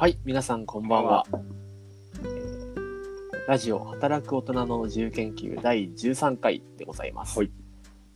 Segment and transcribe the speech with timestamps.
[0.00, 1.26] はい、皆さんこんばんは。
[1.28, 2.70] えー
[3.46, 7.38] ラジオ働く大人の自由研究第13回でございます。
[7.38, 7.50] はい。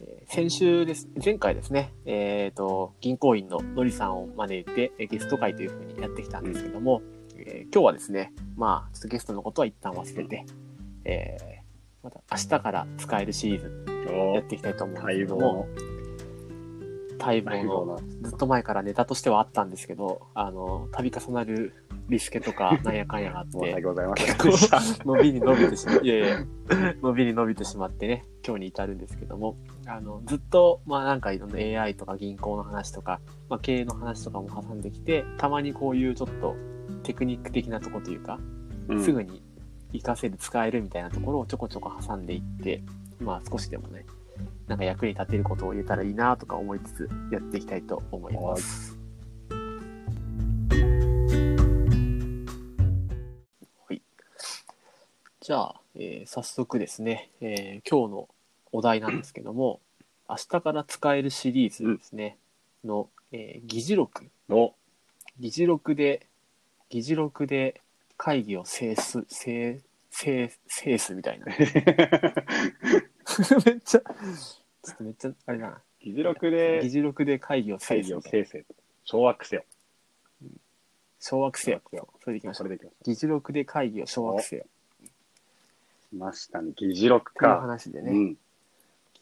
[0.00, 7.02] えー先週です、前回ですね、えっ、と、銀行員ののりさんを招いてえーゲスト会というふうにやってきたんですけども、
[7.36, 10.46] えー今日はですね、まあ、ちょっとゲストのことは一旦忘れて、
[11.04, 11.64] えー
[12.02, 13.84] また明日から使えるシリーズ
[14.34, 15.68] やっていきたいと思うんですけども、
[17.18, 17.86] 待望の。
[17.86, 21.74] のずっと前からネタとしてはあったんですけど、あの、度重なる
[22.08, 24.36] リスケとかなんやかんやがあって、ございません。
[24.36, 24.98] 結。
[25.00, 26.38] 構伸びに伸びてしまって、いやいや、
[27.02, 29.56] 伸びに伸びてしまってね、今日に至るんですけども、
[29.86, 36.56] あの、ずっと、まあなんかいろんな AI とか銀行の話とか、まあ経営の話とかも挟んできて、たまにこういうちょっと
[37.02, 38.38] テクニック的なとこというか、
[38.88, 39.04] うん。
[39.04, 39.42] すぐに
[39.92, 42.82] 活かせる、使えるみたいなところをちょこちょこ挟んでいって、
[43.20, 44.04] まあ少しでもね、
[44.66, 48.98] なんか役に立てることを言えたらいいなとか思いつつやっていきたいと思います。
[53.88, 54.02] はい。
[55.40, 58.28] じゃあ、えー早速ですね、えー今日の
[58.72, 59.80] お題なんですけども、
[60.28, 62.38] 明日から使えるシリーズですね、
[62.84, 64.74] の、えー議事録お
[65.38, 66.26] 議事録で、
[66.88, 67.80] 議事録で
[68.16, 71.46] 会議を制す、制、制、制すみたいな。
[73.66, 75.82] めっちゃ、ちょっとめっちゃ、あれだな。
[76.00, 78.46] 議事録議で事録で会議を制会議をすみたいな。
[78.46, 78.74] 生成と。
[79.04, 79.64] 掌握せよ。
[81.20, 81.80] 掌握せよ。
[82.22, 82.68] それでいきましょう。
[82.68, 84.66] それでいきましょ議事録で会議を掌握せよ。
[85.02, 85.06] う。
[86.10, 86.72] 来ましたね。
[86.76, 87.60] 議事録というか。
[87.60, 88.36] 話でね、うん。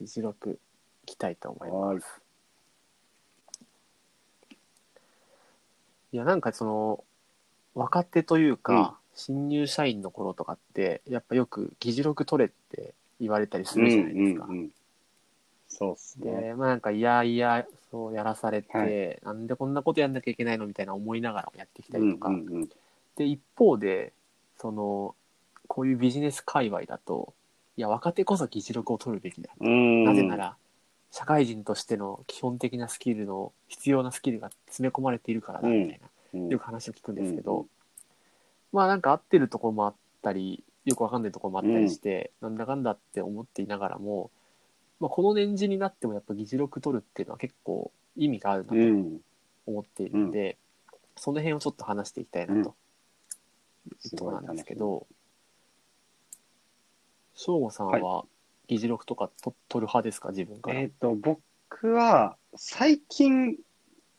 [0.00, 0.58] 議事録
[1.04, 2.20] いきたいと思いはいます。
[6.12, 7.04] いや、なんかその、
[7.74, 14.44] 若手というか、うん新入社員の頃とかって、やっぱよく議事録取れって言われたりするじゃないですか。
[14.44, 14.70] うんうんうん
[15.74, 16.30] そうっすね。
[16.30, 22.28] で、まあなんか、いやいや、そうやらされて、はいなんでこんなことやんなきゃいけないのみたいな思いながらもやってきたりとか。
[22.28, 22.68] うんうんうん
[23.16, 24.12] で、一方で、
[24.56, 25.14] その、
[25.66, 27.34] こういうビジネス界隈だと、
[27.76, 29.50] いや、若手こそ議事録を取るべきだ。
[29.60, 30.56] うんなぜなら、
[31.10, 37.66] 社会人としての基本的なスキルの、必要なスキルが詰め込まれているからだ、みたいな、うん、よく話を聞くんですけど、うん
[38.72, 44.30] まあなんか合ってるところもあったり、よくわかんないところもあったりして、なんだかんだって思っていながらも、
[45.00, 49.20] まあ、この年次になってもやっぱ議事録取るっていうのは結構意味があるなとうん。
[49.66, 50.58] 思っているので、
[51.16, 52.74] その辺をちょっと話していきたいなと
[54.04, 55.06] いうところなんですけど、
[57.34, 58.24] 省吾さんは
[58.66, 60.30] 議事録とかと取る派ですか？
[60.30, 60.76] 自分から。
[60.78, 60.82] み。
[60.82, 63.56] えっ、と、僕は最近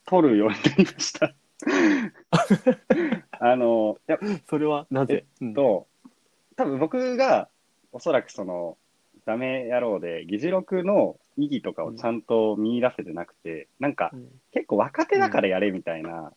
[0.05, 1.33] 取るようになりました。
[3.39, 4.19] あの、いや、
[4.49, 5.87] それはなぜ、うんと、
[6.55, 7.49] 多分僕が
[7.91, 8.77] おそらくその、
[9.25, 16.31] ダメ野郎で議事録の意義とかをちゃんと見出せてなくて、なんかうん結構若手だからやれみたいな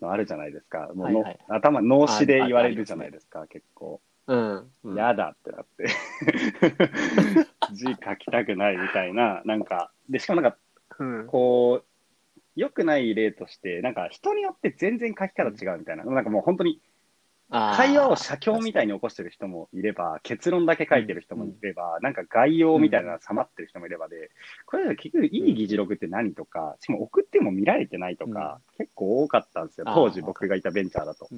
[0.00, 0.90] のあるじゃないですか。
[0.94, 4.00] もうのはいはい頭、脳死で言われるじゃないですか、結構。
[4.26, 4.70] うん。
[4.84, 5.86] うんやだってなって。
[7.72, 10.58] 字書きたくないみたいな、なんか、で、しかもなんか、
[10.98, 11.84] うんこう、
[12.56, 16.04] 良くない例として、なんか人によって全然書き方違うみたいな。
[16.04, 16.80] なんかもう本当に
[17.50, 24.30] 会話を写経みたいに起こしてる人もいれば、結論だけ書いてる人もいれば、なんか概要みたいなのがさまってる人もいればで、
[24.66, 29.86] これ結局いい議事録って何とか、しかも送っても見られてないとか、結構多かったんですよ。
[29.92, 31.28] 当時僕がいたベンチャーだと。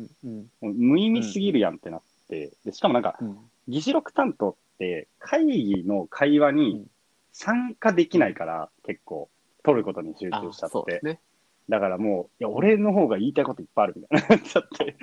[0.60, 3.38] 無意味すぎるやんってなって、でしかもなんか、うん。
[3.68, 6.86] 議事録担当って会議の会話うにん。
[7.32, 9.30] 参加できないから、結構
[9.64, 10.72] 取ることに集あ中しちゃって。
[10.72, 11.06] そうです。
[11.06, 11.20] ね。
[11.68, 14.96] だからもう、いや、俺の方が言いたいこといっぱいあるみたいになっちゃって。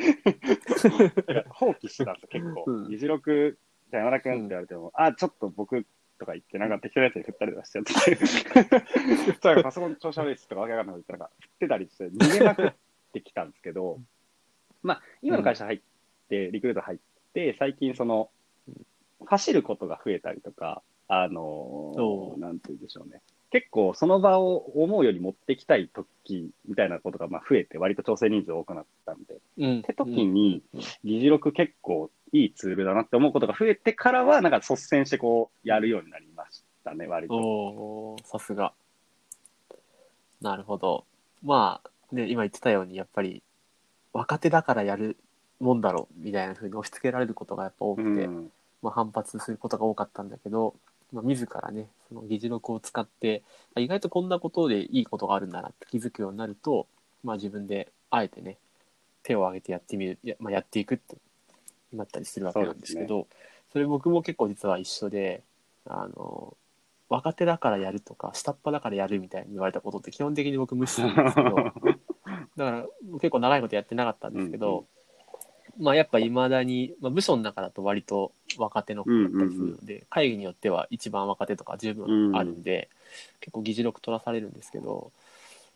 [1.50, 2.64] 放棄してたんですよ、結構。
[2.68, 3.58] うん議事録、
[3.92, 5.86] じゃあ山田君って言われても、あ、ちょっと僕
[6.20, 8.16] とか言って、なんか適当なやつに振ったりとかしちゃって。
[8.20, 12.74] そしたらパソコン調子悪いですとかわけわかんないこと言って、なんか振ってたりして、逃げまくっ
[13.14, 14.00] てきたんですけど、
[14.84, 15.82] まあ、今の会社入っ
[16.30, 17.00] て、リクルート入っ
[17.34, 18.30] て、最近その、
[19.26, 23.22] 走ることが増えたりとか、あのーなんて言うんでしょうね。
[23.52, 29.80] 結構その場を思うより持ってきたい時みたいなことがまあ増えて、割と調整人数多くなったんで、うん。
[29.80, 38.18] って時にうん、議事録結構いいツールだなって思うことが増えてからは、なんか率先してこう、やるようになりましたね、割と。
[38.24, 38.74] さすが。
[40.42, 41.06] なるほど。
[41.44, 43.42] まあ、ね、今言ってたように、やっぱり、
[44.14, 45.18] 若手だからやる
[45.60, 50.76] もんだろう、みたいな風に押し付けられることがやっぱ多くて、うんまあ、反発することが多かったんだけど、
[51.12, 53.44] まあ、自らね、その議事録を使って、
[53.76, 56.88] あ意外とこんなことでいいことがあるんだなって気づくようになると、
[57.24, 58.58] まあ自分であえてね、
[59.24, 61.18] 手を挙げてやってみる、や,、まあ、やっていくって
[61.94, 63.28] なったりするわけなんですけど、
[63.72, 65.44] それ僕も結構実は一緒で、
[65.86, 66.56] あの、
[67.10, 71.56] 若手だからやるとか、下っ端だからやるみたいに言われたことって基本的に僕無視するんですけど、
[72.56, 74.86] だから結構長いことやってなかったんですけど、
[75.80, 82.90] まあやっぱ未だに、まあ、部署の中だと割と若手の子だったりするので、会議によっては一番若手とか十分あるんで、
[83.40, 85.12] 結構議事録取らされるんですけど、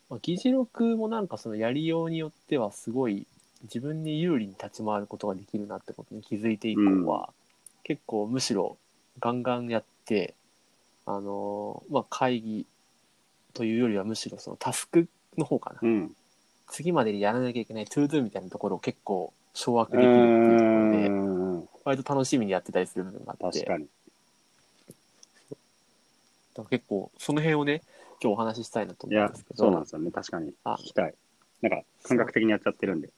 [0.09, 3.25] まあ、議事録もなんかそのやりようによってはすごい
[3.63, 7.29] 自分に有利に立ち回ることができるなってことに気づいて以降は、
[7.83, 8.77] 結構むしろ
[9.19, 10.33] ガンガンやって、
[11.05, 12.65] あのーまあ会議
[13.53, 15.79] というよりはむしろそのタスクの方かな。
[15.81, 16.11] うん。
[16.69, 21.22] 次までにやらなきゃいけない To Do みたいなところを結構掌握うできるっていうところで、ん。
[21.83, 23.85] 割と楽しみにやってたりする部分があって、確かに。
[26.55, 27.81] だから結構その辺をね、
[28.21, 30.11] 今日お話ししたいなと思うんですけ、ど、そうなんですよね。
[30.11, 30.53] 確かに。
[30.63, 31.13] あ聞きたい。
[31.61, 33.09] なんか、感覚的にやっちゃってるんで。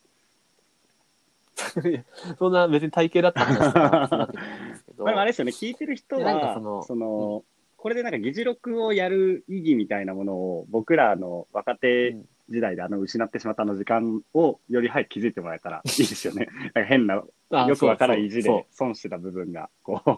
[2.37, 4.31] そんな別に体系立った話とかそうなん
[4.71, 7.43] ですけど、 まあ、あれですよね、聞いてる人いやなんかは、そのその、
[7.77, 16.47] これでなんか議事録をやる意義みたいなものを、僕らの若手うん時代であの失ってしまったあの時間をより早く気づいてもらえたらいいですよね。
[16.61, 20.17] なんか変な、あよくわからん意地で損してた部分が、こそ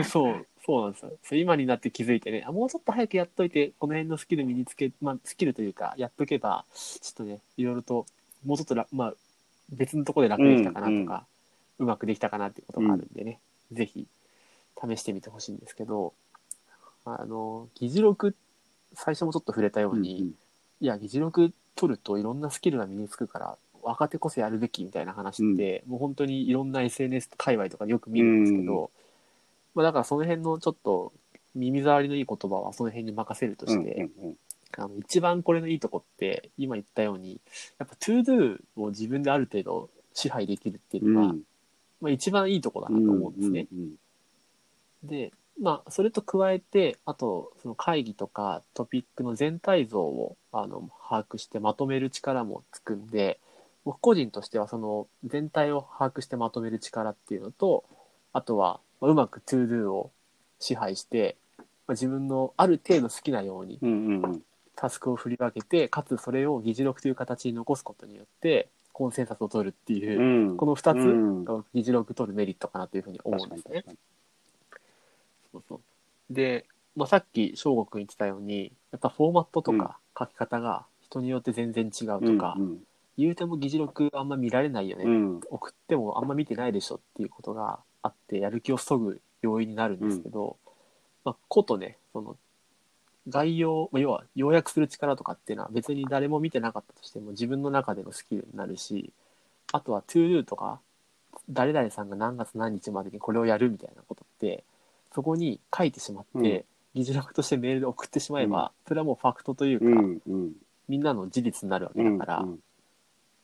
[0.00, 0.04] う。
[0.04, 1.12] そう、そうなんですよ。
[1.22, 8.06] そう今になって気づいてね、あもうちょっと早くやっといて、この辺のスキル身につけ、まあ、スキルというか、やっとけば、ちょっとね、いろいろと、
[8.44, 9.14] もうちょっとら、まあ、
[9.70, 11.26] 別のところで楽できたかなとか、
[11.78, 13.40] うまくできたかなっていうことがあるんでね、
[13.72, 14.06] ぜひ、
[14.76, 16.14] 試してみてほしいんですけど、
[17.04, 18.34] あの、議事録、
[18.94, 20.32] 最初もちょっと触れたよう、うに、
[20.80, 28.90] いや、議事録取るといろんなスキルが身につくから、若手こそやるべきみたいな話って、もう本当にいろんな SNS 界隈とかでよく見るんですけど、
[29.74, 31.12] まあだからその辺のちょっと
[31.54, 34.36] 耳障りのいい言葉はその辺に任せるとうんして、うんうん
[34.76, 37.40] あの一番これのいいとこって、今言ったように、
[37.78, 41.40] やっぱ ToDo を自分である程度支配できるっていうのが、うん。
[42.02, 43.66] まあ一番いいとこだなと思うんですね。
[43.72, 43.94] うん。
[45.04, 53.40] で、まあ、それと加えて、あと、その会議とかトピックの全体像をあの把握してまとめる力もつくんで、
[53.84, 57.84] 僕個人としてはその全体を把握してまとめる力っていうのと、
[58.32, 60.12] あとは、まあうまく ToDo を
[60.60, 63.80] 支配して、まあ、自分のある程度好きなように
[64.76, 70.56] タスクを振り分けて、かつそれを議事録という形に残すことによって、コンセンサスを取るっていう、うん。
[70.56, 71.44] この2つうん。
[71.44, 73.84] が議事録取るメリットかなというふうに思うんですね。
[75.52, 75.80] そうそう。
[76.34, 76.66] で、
[76.96, 79.78] まあ、さっき翔吾君言ってたように、やっぱフォーマットとうん。
[79.78, 82.78] か書き方が人によって全然違うとか、うん
[83.18, 85.40] 言うても議事録あんま見られないよね、うん。
[85.50, 90.56] 送ってもあんま見てないでしょっていうことがあって、やる気をそぐ要因になるんですけど、
[91.24, 92.36] まあ、ことね、その、
[93.28, 99.12] 概要、まあ、要は要約する力とかっていうのは別に誰も見てなかったとしても自分の中でのスキルになるし、
[99.72, 100.78] あとは ToDo とか、
[101.50, 104.62] 誰々さんが何月何日までにこれをやるみたいなことって、
[105.14, 106.64] そこに書いてしまって、うん
[106.94, 110.52] 議事録としてメールで送ってしまえば、それはもうファクトというか、うんうん
[110.88, 112.58] みんなの事実になるわけうんだから、うん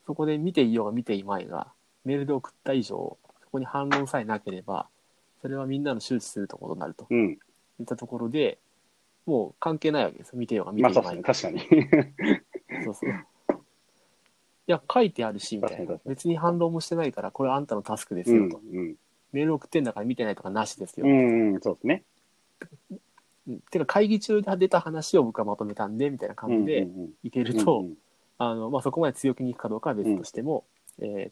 [0.06, 1.69] そこで見ていようが見ていまいが、
[2.05, 4.88] メールで送った以上、そこに反論さえなければ、
[5.40, 7.38] それはみんなの周知するところになるとうん
[7.78, 8.58] いったところで、
[9.25, 10.38] もう関係ないわけですよ。
[10.38, 11.34] 見てようが見ていうですまいね、が。
[11.34, 11.60] 確かに。
[12.84, 13.10] そうそう。
[13.10, 13.12] い
[14.67, 16.05] や、書いてあるし、みたいな確かに確。
[16.05, 18.60] かに別に反論もしてないから、これあんたのタスクですうんよと。
[18.72, 18.96] うん
[19.34, 21.06] メール送ってんだから見てないとかなしですよ。
[21.06, 22.02] うんうん、そうですね。
[22.90, 27.94] うんてか、会議中で出た話を僕はまとめたんで、みたいな感じでうんうんいけうんると、うんうん
[28.36, 30.64] あの、まあ、そこまで強気にいくかどうかは別としても、
[30.98, 31.31] え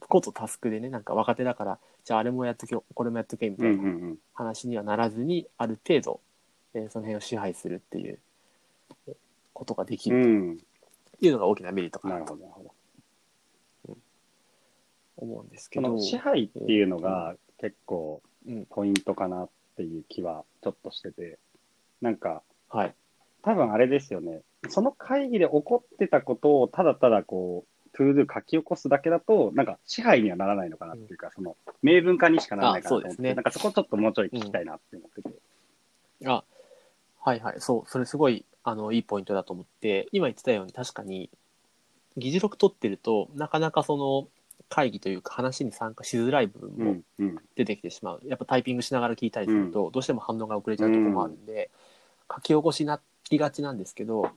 [0.00, 6.20] ー、ことタスクでね、なんか若手だから、じゃああれもやっとけよ、これもやっとけ、みたうんいうなんうん話にはならずに、ある程度、
[6.74, 8.18] えーその辺を支配するっていう
[9.08, 9.14] えー
[9.52, 10.58] ことができうるん。
[10.58, 10.64] と
[11.26, 12.70] いうのが大きなメリットかなとなるほど、なるほど。
[15.18, 21.38] 思うんですけど、支配っていうのが結構うん、ポイントかなっていう気はちょっとしてて、
[22.00, 22.94] なんか、はい。
[23.42, 24.40] 多分あれですよね。
[24.68, 33.34] その会議で起こってたことをただただこう、 To Do 書き起こすだけだと、なんか支配にはならないのかなっていうか、その明文化にしかならないかなと思って、あそうですね。
[33.34, 35.30] なんかそこちょっともうちょい聞きたいなって思ってて。
[36.26, 36.44] あ、
[37.20, 37.60] はいはい。
[37.60, 41.30] そう、それすごい、あの、いいポイントだと思って、今言ってたように確かに、
[42.16, 44.28] 議事録取ってると、なかなかその、
[44.68, 48.20] 会議というか話に参加しづらい部分もうん、うん、出てきてしまう。
[48.26, 51.70] やっぱタイピングしながら聞いたりすると、どうしても反応が遅れちゃうところもあるんで、
[52.30, 54.30] 書き起こしになりがちなんですけど、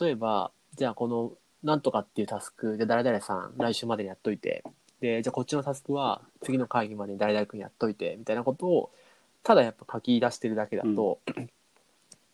[0.00, 4.64] 例えば、じゃあこの、なんとかっていうタスクで誰々さん来週までにやっといて、
[5.00, 8.90] で、じゃあこっちのタスクは次の会議までに誰々君やっといて、みたいなことを、
[9.42, 11.18] ただやっぱ書き出してるだけだと、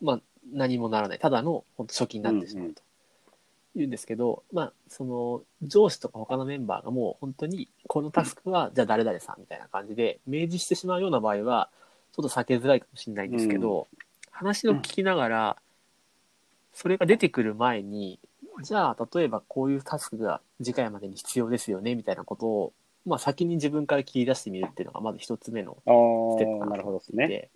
[0.01, 0.21] まあ
[0.53, 1.19] 何もならない。
[1.19, 2.83] ただの本当初期になってしまうと。
[3.75, 11.71] 言うんですけど、まあ、その、上司とか他のメンバーがもう本当に、このタスクは、じゃあ誰々さんみたいな感じで、明示してしまうような場合は、
[12.13, 13.87] ちょっと避けづらいかもしれないんですけど、
[14.31, 15.57] 話を聞きながら、
[16.73, 18.19] それが出てくる前に、
[18.63, 22.73] じゃあ、例えばこういうタスクが次回までに必要ですよね、みたいなことを、
[23.07, 27.29] まあ、先に自分から切り出してみるっていうのがまず一つ目のステップかなと思っていね。
[27.29, 27.51] て、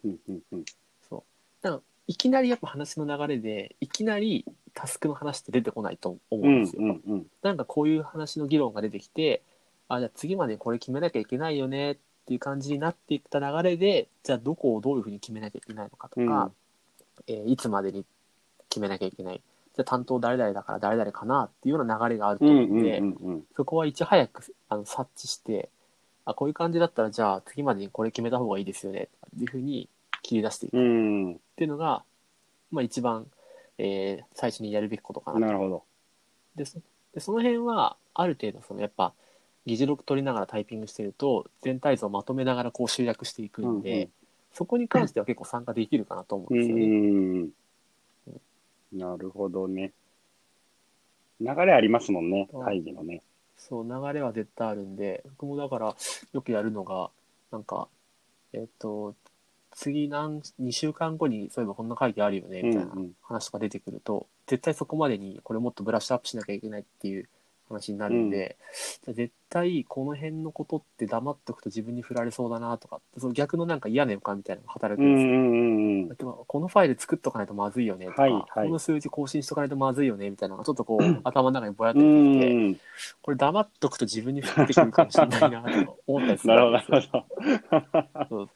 [2.07, 6.83] いきなりやっぱ話の流れでいきなりタスクの話って出てこないと思ううんですよ。
[6.83, 7.27] んうんうん。
[7.43, 9.43] なんかこういう話の議論が出てきて
[9.89, 16.51] あじゃあ次までこれ決めなきゃいけないよねっていう感じになっていった流れでじゃあどこをどういうふうに決めなきゃいけないのかとか、
[17.27, 18.05] えーいつまでに
[18.69, 23.43] 決めなきゃいけないじゃあ担当誰々だから誰々かなっていうような流れがあるとうん思うで、うんんうんうん。
[23.57, 25.69] そこはいち早くあの察知して
[26.25, 29.89] あこういう感じだったらじゃあ次までにこれ決めた方がいいですよねっていうふうに
[30.23, 31.41] 切り出していくっうん。
[31.57, 32.03] ていうのが、
[32.71, 33.27] まあ、一番、
[33.79, 35.85] えー最初にやるべきことかなとなるほど。
[36.57, 36.81] でそ
[37.15, 39.13] でその辺はある程度そのやっぱ
[39.67, 44.11] 議事録取りながらタイピングしてると全体像をまとめながらこう集約していくんで、うんうん
[44.55, 46.87] そこに関しては結構参加できるかなと思ううんですよね。
[46.87, 47.51] ん。
[48.93, 49.93] なるほどね。
[51.41, 53.23] 流れありますもんね、うん会議のね。
[53.57, 55.97] そう流れは絶対あるんで僕もだから
[56.33, 57.11] よくやるのが
[57.51, 57.89] なんか
[58.53, 59.15] えっ、と
[59.75, 67.29] 次何2週間後にそういえばこんな会議あるよねみたいなうんうん話とか出てくると、絶対そこまでにこれもっとブラッシュアップしなきゃいけないっていう
[67.69, 68.57] 話になるんで、
[69.05, 75.29] じゃあ絶対この辺のことって黙っとくと自分に振られそうだなとかその逆のなんか嫌な予感みたいなのが働くですよ。
[75.29, 78.45] うんんうんこのファイル作っとかないとまずいよねとか、はいはい。
[78.67, 82.81] この数字更新しとかないとまずいよねみたいなのがちょっとこう、頭の中にぼやっうて出てきて、ん。
[83.23, 88.49] これ黙っとくと自分に降ってくるかもしれないなと思ったりす なるるほど、なるほど。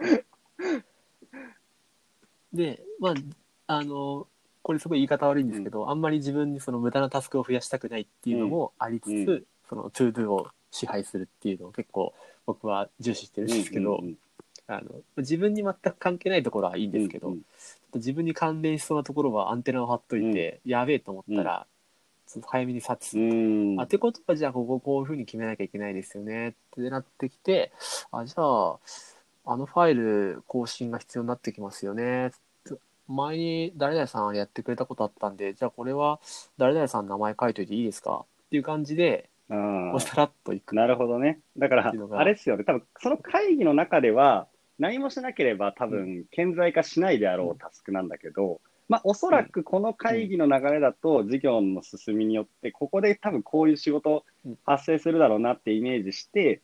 [2.57, 3.15] で、まあ、
[3.67, 4.27] あの、
[4.63, 9.45] これすごい言い方悪いんですけど、あんまり自分にその無駄なタスクを増やしたくないっていうのもありつつ、うん。
[9.69, 12.15] その to do を支配するっていうのを結構
[12.47, 14.19] 僕は重視してるんですけど、うんうん
[14.69, 17.43] あの自分に全く関係ないところはいいんですけど、うんうん
[17.95, 21.67] 自分に関連しそうなところはアンテナを張っといて、やべえと思ったら、
[22.27, 23.81] ちょっと早めに察知するうん。
[23.81, 27.73] あってことはじゃあこここういうふうに決めなきゃいけないですよねってなってきて
[28.11, 28.77] あじゃあ
[29.47, 32.33] あのファイル更新が必要になってきますよね
[33.09, 36.21] 前に誰々さんやってくれたことあったんでじゃあこれは
[36.59, 38.25] 誰々さんの名前書いといていいですか？
[38.47, 40.75] っていう感じでうさらっといく。
[40.75, 41.39] なるほどね。
[41.57, 42.19] だからっていうの、が。
[42.21, 42.65] あれですよね。
[42.65, 44.49] 多分、その会議の中では、
[44.81, 54.59] 何もしなければ多分、顕在化しないであろうタスクなんだけど、まあ、おそらくこの会議の流れだと、事業の進みによって、ここで多分こういう仕事うん。
[54.65, 56.61] 発生するだろうなってイメージして、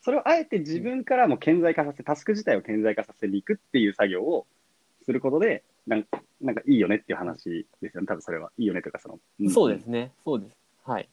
[0.00, 4.46] それをあえて自分からも顕在化させ、タスク自体を顕在化させに行くっていう作業を
[5.06, 8.06] することで、なんか、なんかいいよねっていう話ですよね。
[8.06, 8.50] 多分それは。
[8.58, 9.18] いいよねというか、その。
[9.42, 11.08] んそうですねそうですはい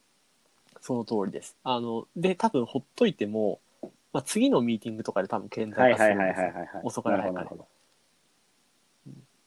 [0.82, 3.60] その通りですあので多分ほっといても、
[4.12, 6.82] まあ、次のミーティングとかで多分顕はいはいはい在化するんですよはいはいはい。
[6.84, 7.68] 遅かれ早かれなるほど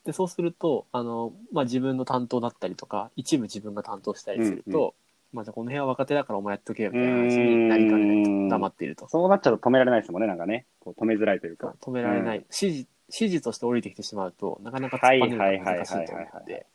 [0.04, 4.92] でそうするとあの、まあ、自分の担当だったりとか一部自分が担当したりすると、うんう
[5.32, 10.64] まあ、じゃあこの辺は若手だからお前やっとけよみたいな話になりかねないと黙っているとそうなっちゃうと止められないですもんね、なんかね。
[10.80, 11.74] こう止めづらいというか。
[11.80, 15.44] 止められない、指示指示として降りてきてしまうとなかなか突っ張るのが
[15.76, 16.66] 難しいと思うので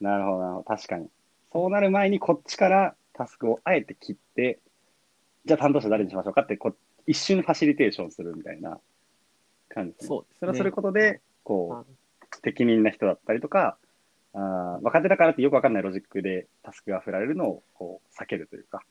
[0.00, 0.64] なるほど、なるほど。
[0.64, 1.08] 確かに。
[1.52, 4.60] そうなる前にこっちからタスクをあえて切って、
[5.44, 8.78] じゃあ担当者誰にしましょうかってこう、一瞬ファシリテーションするみたいな
[9.68, 10.08] 感じですね。
[10.08, 13.76] そうですねそれをすることで、こあう、適任な人だったりとか、
[14.34, 18.82] あー若手だからってよくわかんないロジックでタスクが振られるのをこう避けるというか。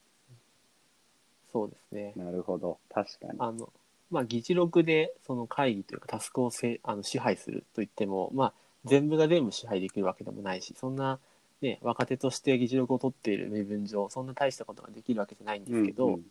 [1.53, 2.79] そうですねなるほど。
[2.89, 3.33] 確かに。
[3.39, 3.71] あの
[4.11, 8.53] まあ議事録でその会議というかタスクをせあの支配するといってもまあ
[8.85, 11.19] 全部が全部支配できるわけでもないしそんな
[11.61, 16.23] ね若手として議事録を取っている身分上そんな大したことができるわけじゃないんですけど、うんうんま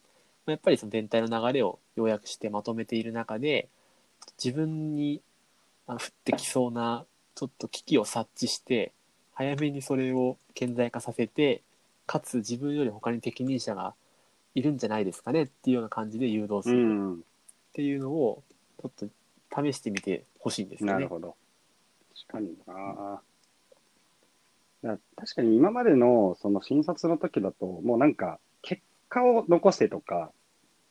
[0.48, 3.68] あやっぱりその全体の流れを要約してまとめている中で
[4.42, 5.20] 自分に
[5.88, 7.04] 降ってきそうな
[7.34, 8.92] ちょっと危機を察知して
[9.34, 11.62] 早めにそれを顕在化させて
[12.06, 13.94] かつ自分より他に適任者が
[14.54, 17.24] いるんじゃないですかねっていうような感じで誘導すうるん。
[17.76, 18.42] っていうのを
[18.80, 19.08] ちょっ
[19.50, 20.92] と試してみてほしいんですよね。
[20.94, 21.36] なるほど。
[22.26, 23.20] 確かにな。
[24.82, 28.80] だ確かに今までのその診察の時だと、もうなんか結
[29.10, 30.32] 果を残せとか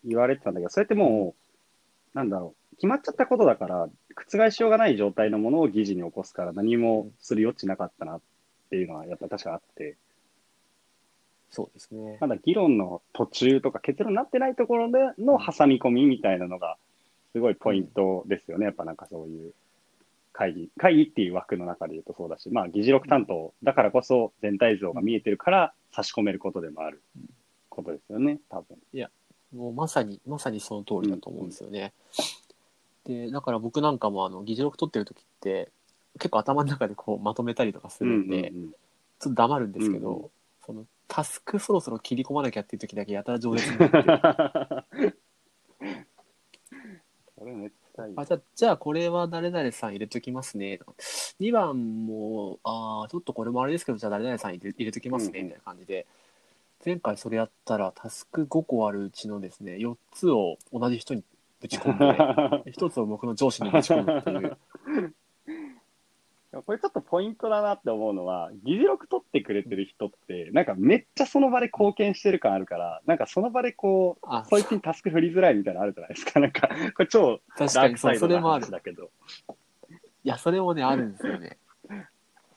[0.04, 1.34] 言われてたんだけど、それっても
[2.13, 8.22] う、なんだろう、決まっちゃったことだから、覆しようがない状態のものを議事に起こすから何もする余地なかったなっ
[8.70, 9.98] ていうのはやっぱり確かあって、
[11.55, 12.17] そうですね。
[12.19, 16.75] まだ議論の途中とか結論になってないところでの挟み込みみたいなのが、
[17.31, 18.65] すごいポイントですよね。
[18.65, 19.53] やっぱなんかそういう
[20.33, 27.01] 会議、会議っていう枠の中で言うとそうだし、まあ議事録担当だからこそ全体像が見えてるから差し込めることでもある
[27.69, 28.77] ことですよね、多分。
[29.55, 31.93] もうまさに、まさにその通りだと思うんですよね。
[33.05, 35.69] で、だから僕なんかもあの議事録取ってる時って
[36.19, 38.71] 結構頭の中でこうまとめたりとかするんで、うんうん
[39.17, 40.29] ちょっと黙るんですけど、うんうん
[40.65, 45.15] そのタスクそろそろ切り込まなきゃっていう時だけやたら饒舌になって
[47.38, 48.13] それめっちゃいい。
[48.15, 50.77] あじゃあ、じゃあこれは誰々さん入れときますね。
[50.77, 50.93] とか
[51.39, 56.07] 2番も、ああ、ちょっとこれもあれですけど、じゃあ誰々さん入れ入れときますね、うんみたいな感じで。
[56.85, 61.24] 前回それやったら、タスク5個あるうちのですね、4つを同じ人に
[61.59, 62.05] ぶち込んで、
[62.71, 64.57] 1つを僕の上司にぶち込むっていう。
[66.62, 76.39] これちょっとポイントだなって思うのは、議事録取ってくれてる人って、なんかめっちゃその場で貢献してる感あるから、なんかその場でこう、あ、そいつにタスク振りづらいみたいなのあるじゃないですか。
[76.39, 78.71] なんか、これ超確かにそう、ダークサイドなそれもある話。
[78.71, 79.09] だけど。
[80.24, 81.57] いや、それもね、あるんですよね。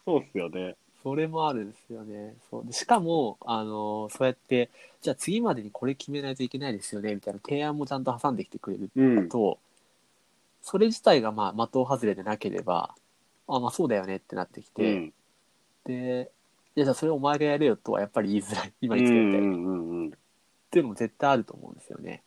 [0.05, 0.77] そうっすよね。
[1.03, 2.35] それもあるんですよね。
[2.51, 4.69] そうでしかも、あのそうやって、
[5.01, 9.29] じゃあ次までにこれ決めないといけないですよね、みたいな提案もちゃんと挟んできてくれるうん。
[9.29, 9.59] と、
[10.61, 12.95] それ自体がまあ的外れでなければ、
[13.49, 15.13] あ、まあそうだよねってなってきうて、ん。
[15.85, 16.31] で、
[16.77, 18.73] いやじゃあそれお前がやれよとはやっぱり言いづらい。
[18.81, 19.55] 今言ってくれたように。
[19.57, 20.11] っうんうんうん。
[20.71, 22.23] ていうのも絶対あると思うんですよね。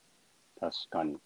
[0.60, 1.18] 確かに。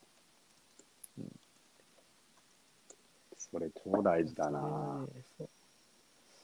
[3.38, 5.06] それ超大事だな
[5.38, 5.50] そう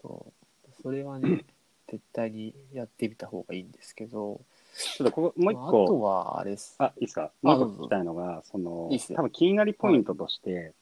[0.01, 0.81] そう。
[0.81, 1.43] それはね、
[1.89, 4.39] 絶対にやってみた方がいいんですけど、
[4.75, 6.75] ちょっとここ、もう一まああと個、はあれです。
[6.79, 10.73] あ、いいですかもう一個聞きたいのが、その多分気になりポイントとして、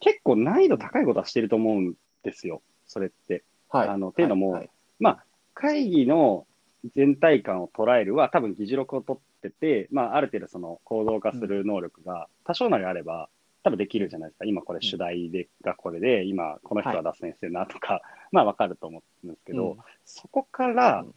[0.00, 2.62] 結構難易度高いことはしてると思うんですよ。
[2.86, 3.44] それって。
[3.68, 3.88] はい。
[3.88, 5.24] あのっていうのもはいまあ、
[5.54, 6.46] 会議の
[6.94, 13.28] 全体感を捉えるは、多分議事録を取ってて、まあ、ある程度その構造化する能力が多少なりあれば、
[13.64, 14.44] 多分できるじゃないですか。
[14.44, 21.14] 今これ主題で、がこれで、今この人は脱線してるなとか、 まあわかると思うんですけど、うんそこからうん、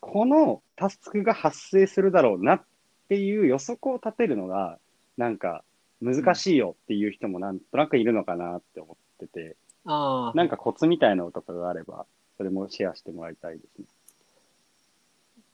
[0.00, 2.62] このタスクが発生するだろうなっ
[3.08, 4.78] ていう予測を立てるのが、
[5.16, 5.64] なんか
[6.04, 9.56] 難しいよっていう人もなんとなくいるのかなって思ってて、
[9.86, 12.04] ああ、なんかコツみたいなのとかがあれば、
[12.36, 13.86] それもシェアしてもらいたいですね。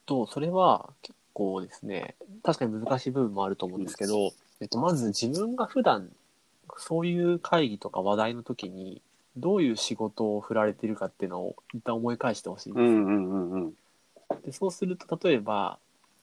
[0.05, 6.09] と、それは結構ですね、確かに難しい部分もあると思うんですけど、えっと、まず自分が普段、
[6.77, 9.01] そういう会議とか話題の時に、
[9.37, 13.73] どういう仕事を振られているかっていうのを一旦思い返してほしいんですよ、うんうんうんうん。
[14.43, 15.79] でそうすると、例えば、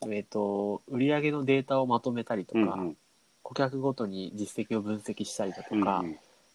[0.09, 2.97] えっと、売上のデータをまとめたりとか、うんうん
[3.49, 6.05] 顧客ごとに実績を分析したりだとうんか、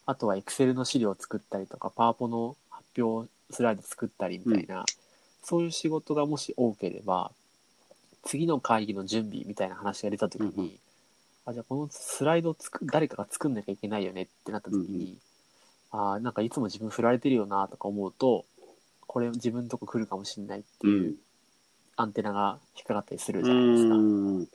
[0.06, 4.86] あとは Excel の資料を作ったりとか、パワポの発表スライド作ったりみたいな、
[5.42, 7.32] そういう仕事がもし多ければ、
[8.22, 10.72] 次の会議の準備みたいな話が出た時に、うんうん。
[11.48, 15.18] あ、じゃあこのスライドを作誰かが作んなきゃいけないよねってなった時に、
[15.90, 18.46] あなんかいつも自分振られてるよなとか思うと、
[19.08, 21.16] これ自分のとこ来るかもしれないっていううん。
[21.96, 23.96] アンテナが引っかかったりするじゃないですか。
[23.96, 24.48] うん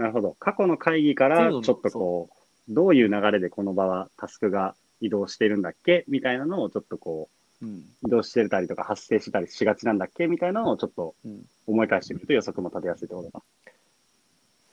[0.00, 0.34] なるほど。
[0.40, 2.30] 過去の会議からちょっとこ
[2.68, 6.04] う、どういう流れでこの場はタスクが移動してるんだっけ？
[6.08, 7.28] みたいなのをちょっとこ
[7.60, 7.68] うん。
[8.02, 10.26] う、移動してたりとか発生してたりしがちなんだっけ？
[10.26, 11.44] みたいなのをちょっとうん。
[11.66, 13.42] 思い返してみると予測も立てやすいってことだ。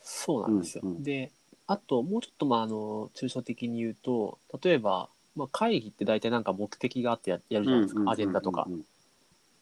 [0.02, 0.82] そうなんですよ。
[0.86, 1.32] うんうんで、
[1.68, 8.70] あともうちょっとまああの抽象的に言うと、例えば、まあ、会議って大体なんか目的があってややるじゃないですか、アジェンダとか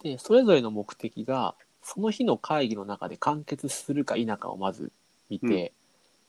[0.04, 4.92] で、それぞれの目的が、その日の会議の中で完結するか否かをまず
[5.30, 5.74] 見て、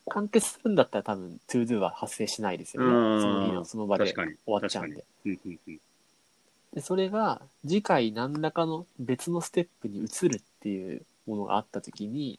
[0.08, 2.88] 完結するんだったら多分、 To Do は発生しないですよね。
[2.88, 4.12] うんその日のその場で。
[4.12, 5.04] 終わっちゃうんで。
[5.24, 5.80] うんうんうん
[6.76, 12.38] で、それが次回何らかの別のステップに移るっていうものがあったときに、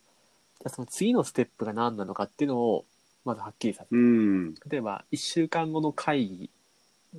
[0.60, 2.86] じゃあその次のステップが何なのかっていうのを、
[3.26, 4.00] まずはっきりさせる。
[4.00, 4.54] うん。
[4.70, 6.50] 例えば、1週間後の会議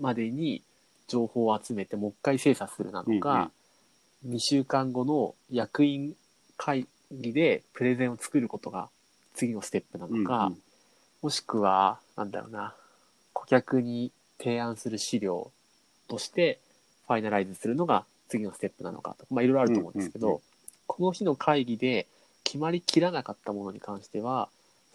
[0.00, 0.62] までに
[1.08, 3.50] 情報を集めて、もう一回精査するなのか、
[4.24, 6.14] 2週間後の役員
[6.56, 8.90] 会議でプレゼンを作ることが
[9.38, 10.52] 次のステップなのか、
[11.22, 12.74] もしくは、なんだろうな、
[13.32, 15.52] 顧客に提案する資料
[16.08, 16.58] として
[17.06, 20.42] ファイナライズするのが次のステップなのかとか、まあいろいろあると思うんですけど、うんうんう
[20.88, 22.08] この日の会議で
[22.42, 24.48] 決まりきらなかったものに関しては、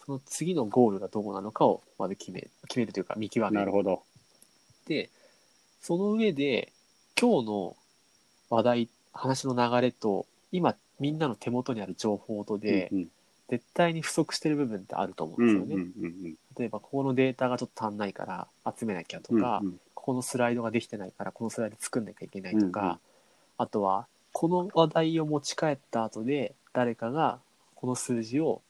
[0.04, 3.60] その次のゴールがどこなのかをまず決める、決めるというか見極める。
[3.60, 4.02] なるほど。
[4.86, 5.08] で、
[5.80, 6.70] その上で、
[7.18, 7.76] 今日の
[8.50, 13.08] 話題、話の流れと、今みんなの手元にある情報とで、うん
[13.48, 15.84] 絶対に不足してる部分ってあると思ううんんですよね。
[15.98, 18.46] うんうん例えばここのデータがちょっと足んないから
[18.78, 19.72] 集めなきゃとうんか、うん。
[19.94, 22.98] ここのスライドができてないからこのスライド作んなきゃいけないとか、うんうん。
[23.58, 27.40] あとはこの話題を持ち帰った後で誰かが
[27.74, 28.62] この数字を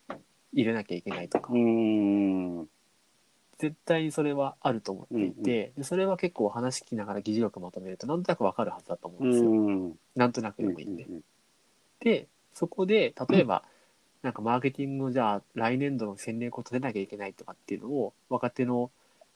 [0.54, 2.68] 入れなきゃいけないとか、うんうん。
[3.58, 9.50] 絶対にそれはあると思っていて、でそれは結構話聞きながら議事録まとめるとなんとなくわかるはずだと思うんですよ。
[9.50, 9.98] うん。
[10.16, 11.06] なんとなくでもいいんで。
[12.00, 13.62] で、そこで、例えば、
[14.24, 18.90] なんかマーケティングのじゃあ来年度の戦略を立てなきゃいけないとかっていうのを若手の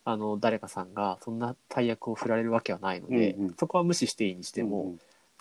[0.07, 4.95] あの誰かさんがそんな大役を振られるわけはないので、うんうんそこは無視していいにしても、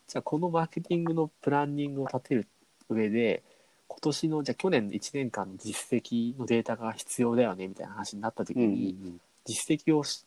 [0.07, 2.47] じゃあこのマーケティングのプランニングを立てる
[2.89, 3.43] 上で
[3.88, 10.25] 今年のじゃあ去年の1年間の実績のデータが必要だよねみたいな話になった時うんうんに、実績をし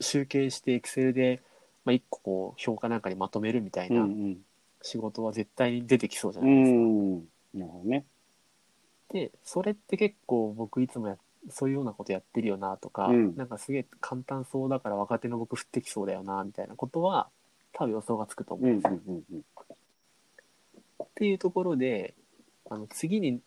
[0.00, 1.40] 集計して Excel で、
[1.84, 3.98] まあ、1個こう評価なんかにまとめるみたいうんう。
[4.00, 4.36] なん
[4.82, 6.76] 仕事は絶対に出てきそうじゃうないですか。
[6.76, 7.14] ん。
[7.54, 8.04] なるほどね。
[9.12, 11.16] でそれって結構僕いつもや
[11.50, 17.28] そういうようなことやってるよなとか、うんなんかすげえ簡単そうだから若手の僕降ってきそうだよなみたいなことは
[17.72, 19.00] 多分予想がつくと思ううんんですよ。
[19.06, 19.44] うんうん
[21.02, 22.14] っていうところで
[22.70, 23.40] あの次に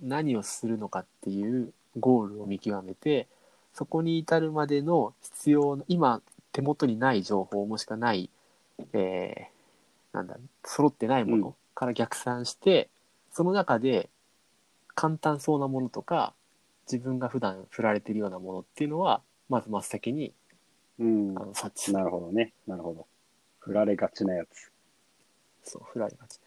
[0.00, 3.26] 何をするのかっていうゴールを見極めて
[3.74, 8.30] そこに至るまでの必要な今手元にない情報もしくはない、
[8.92, 9.58] えー
[10.16, 12.88] なんだ揃ってないもうんのから逆算して、
[13.32, 14.08] その中で
[14.98, 16.34] 簡単そうなものとか
[16.90, 20.32] 自分が普段振られてるようなものっていうのはまず真っ先に
[20.98, 21.38] うん。
[21.38, 22.52] あの察知するなるほどね。
[22.66, 23.06] なるほど。
[23.60, 24.72] 振られがちなやつ。
[25.62, 26.38] そう、振られがちな。
[26.38, 26.40] っ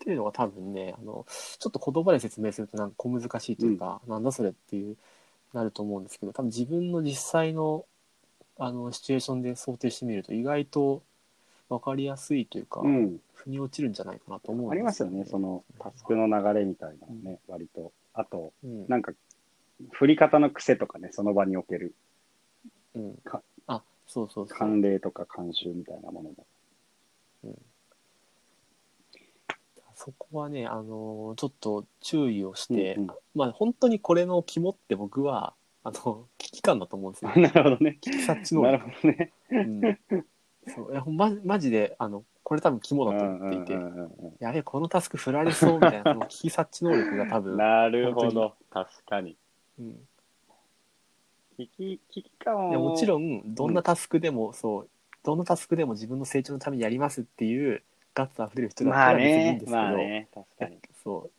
[0.00, 1.26] ていうのが多分ね、あの、
[1.58, 4.96] ちょっと言葉で説明するとなんか小難しいというか、なんだそれっていう、
[5.54, 7.86] なると思うんですけど、多分自分の実際の、
[8.58, 11.02] あの、シチュエーションで想定してみると意外と
[11.68, 13.20] 分かりやすいというか、うん。
[13.34, 15.24] 腑に落ちるんじゃないかなと思うんありますよね。
[15.24, 17.92] そのタスクの流れみたいなのね、割と。
[18.14, 18.86] あと、うん。
[18.88, 19.12] なんか、
[19.92, 21.94] 振り方の癖とかね、その場における
[22.94, 24.58] うんかあ、そうそうそう。
[24.58, 26.46] 慣例とか慣習みたいなものも。
[29.94, 37.32] そこはね、あのちょっと注意をして、うんうんまあ本当にこれの肝って僕は、あの、危機感だと思うんですよ。
[37.36, 37.98] なるほどね。
[38.26, 38.92] 察知能なる力。
[38.92, 39.32] ほどね。
[39.50, 40.24] うん、
[40.68, 40.92] そう。
[40.92, 44.04] いやほんまマジであのこれ多分肝だと思っていて、うんうんうん。
[44.04, 48.54] うんやべえこのタスク振られそうみたいな その危機察知能力が多分、なるほ本ど。
[48.70, 49.36] 確かに。
[49.78, 50.08] うん、
[51.56, 52.70] 危機、危機感を。
[52.70, 54.88] でもちろんどんなタスクでも、そう
[55.24, 57.82] どんなタスクでも自分の成長のためにやりますっていう
[58.14, 60.78] ガッツあふれる人だったまあら別にいいんねで、すけど、まあね、確かに。
[61.02, 61.30] そう。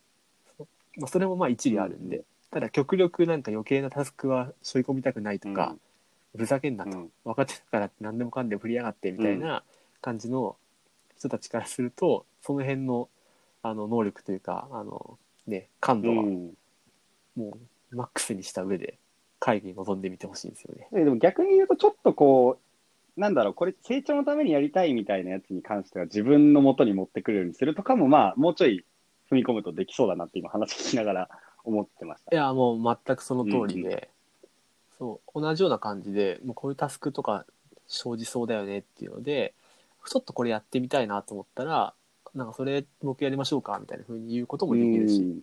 [0.58, 0.68] そう、
[1.00, 2.24] まあ、それもまあ一理あるんで、うん。
[2.52, 5.76] ただ極力なんか余計なタスクは背負い込みたくないとか、
[6.38, 7.12] ふざけんなと、うん。
[7.26, 9.63] 分かってたからって何でもかんでも振りやがってみたいな
[10.02, 10.56] 感じの
[11.18, 13.10] 人たちからするとその辺の
[13.62, 16.54] あの能力というかあの、ね、感度はうん。
[17.36, 17.58] も
[17.92, 18.98] うマックスにした上で
[19.39, 20.88] 会議に臨んでみてほしいんですよね。
[20.92, 22.60] ででも逆に言うと、ちょっとこ
[23.18, 28.86] う、なんだろう、これ成長のためにやりたいみたいなやつに関しては自分の元に持ってくるようにするとかも、まあ、もうちょい
[29.32, 31.30] 踏み込むとできそうだなって今話聞きながら
[31.63, 32.36] 思ってました。
[32.36, 34.00] いやもう全くその通りで、うん
[34.99, 37.45] そう同じような感じでもうこういうタスクとか
[37.88, 39.53] 生じそうだよねっていうので
[40.05, 41.93] ちょっとこれやってみたいなと思ったら
[42.35, 45.39] なんかそれ僕やりましょうかみたいな風に言うこともできるし、うん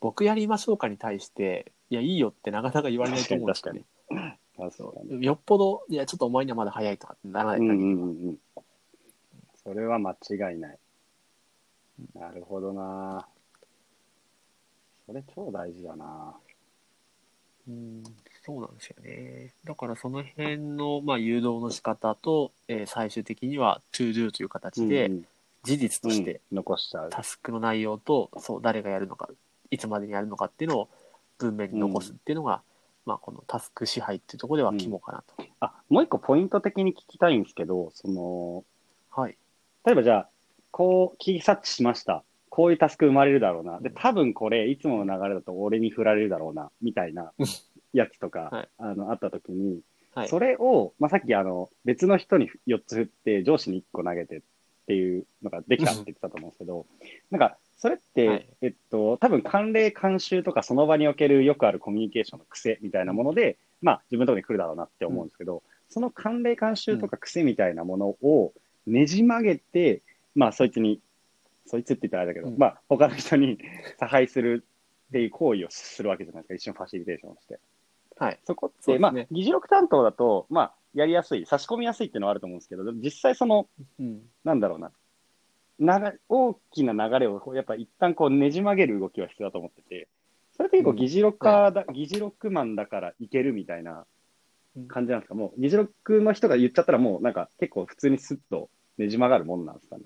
[0.00, 3.86] 僕やりましょうかに対していやいいよってなかなか言われないと思うんですよね。
[5.24, 8.38] よっぽどいやちょっとお前にはまだ早いとかってならないうん限り、うんうんうん。
[9.62, 10.78] それは間違いない。
[12.14, 13.26] なるほどな。
[15.06, 16.34] それ超大事だな。
[17.66, 18.04] うん
[18.44, 19.52] そうなんですよね。
[19.64, 25.26] だからその辺の、まあ、誘導の仕方と、えー最終的には to do という形で、うん
[25.64, 27.08] 事実としてうん残しちゃう。
[27.08, 29.30] タスクの内容と、そう誰がやるのか
[29.70, 30.88] いつまでにやるのかっていうのを
[31.38, 32.60] 文面に残すっていうのが、
[33.06, 35.44] まあ、このタスク支配っていうところでは肝かなと。
[35.60, 38.64] あ、もう一個ポイント的に聞きたいんですけど、その、
[39.10, 39.38] はい。
[39.86, 40.28] 例えばじゃあ、
[40.70, 42.22] こう、キー察知しました。
[42.50, 43.80] こういうタスク生まれるだろうな。
[43.80, 47.32] で、多分これ、いつもの流れだと俺に振られるだろうな、みたいな
[47.94, 49.80] やつとか、はいあの、あった時に、
[50.14, 50.28] はい。
[50.28, 54.40] それを、まあ、さっきあの、別の人に4つ振って、上司に1個投げてっ
[54.86, 56.86] ていうのができたって言ってたと思うんですけど、
[57.30, 68.52] なんか、それって、はいえっと、多分慣例慣習とかその場におけるよくあるコミュニケーションの癖みたいなもので、まあ自分のところに来るだろうなって思うんですけど、その慣例慣習とか癖みたいなものを
[68.86, 70.02] ねじ曲げて、
[70.34, 71.00] まあそいつに、
[71.66, 73.58] そいつって言ったらあれだけど、うんまあ他の人に
[74.00, 74.64] 差配する
[75.08, 77.58] っていう行為をするわけじゃないですか、一緒にファシリテーションをして。
[78.16, 78.38] はい。
[78.44, 83.66] そこって、ねまあ、議事録担当だと、まあ、やりやすい、差し込みやすいっていうのはあると思うんですけど、実際その、
[83.98, 84.22] うん。
[84.44, 84.92] なんだろうな、
[85.80, 90.08] 流大きな流れを、やっぱ一旦こうねじ曲げる動きは必要だと思ってて、
[90.56, 94.06] それって結構うん議事録家だ、議事録マンだからいけるみたいな
[94.86, 95.34] 感じなんですか？
[95.34, 100.04] もう、議事録の人が言っちゃったらもう、なんか結構普通にスッとねじ曲がるもんなんですかね？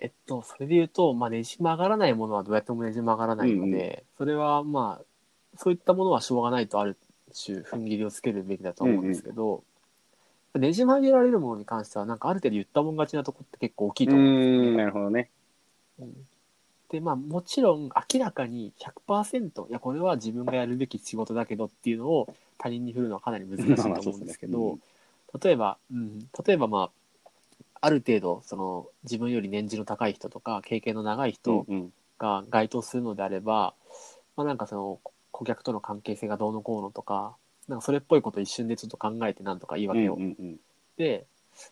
[0.00, 5.04] えっと、それで言うと、まあ、ねじ曲がらないものはどうやってもねじ曲がらないので、うんうそれはまあ、
[5.58, 6.96] そういったものはしょうがないとある
[7.34, 9.64] 種、踏ん切りをつけるべきだと思うんですけど、
[10.54, 14.70] ねじ曲げられるものに関しては、なんかある程度言ったもん勝ちなとこって結構大きいと思うんですよね。
[14.70, 15.28] ん、なるほどね。
[16.00, 16.26] うん
[16.88, 18.72] で、まあ、もちろん明らかに
[19.06, 24.78] 100%、いや、これは自分がやるべき仕事だけどっていうのを他人に振るのはかなり難しいと思うんですけど、
[25.42, 26.90] 例えば、うん、例えばま
[27.22, 27.28] あ、
[27.80, 33.74] ある程度、その、自分より年次の高い人とか、経験の長い人うんうんが該当するのであれば、
[34.34, 37.36] まあなんかその、こ顧客との関係性がどうのこうのとか
[37.68, 40.56] なんかそれっぽいことを一瞬でちょっと考えてなんとか言い訳を、うんうんうん。
[40.96, 41.26] で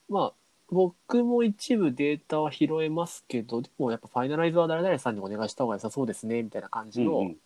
[0.08, 0.32] まあ
[0.70, 7.36] 僕も一部データは拾えますけどでもやっぱファイナライズは誰々さんにお願いした方が良さそうですねみたいな感じの、うんうん。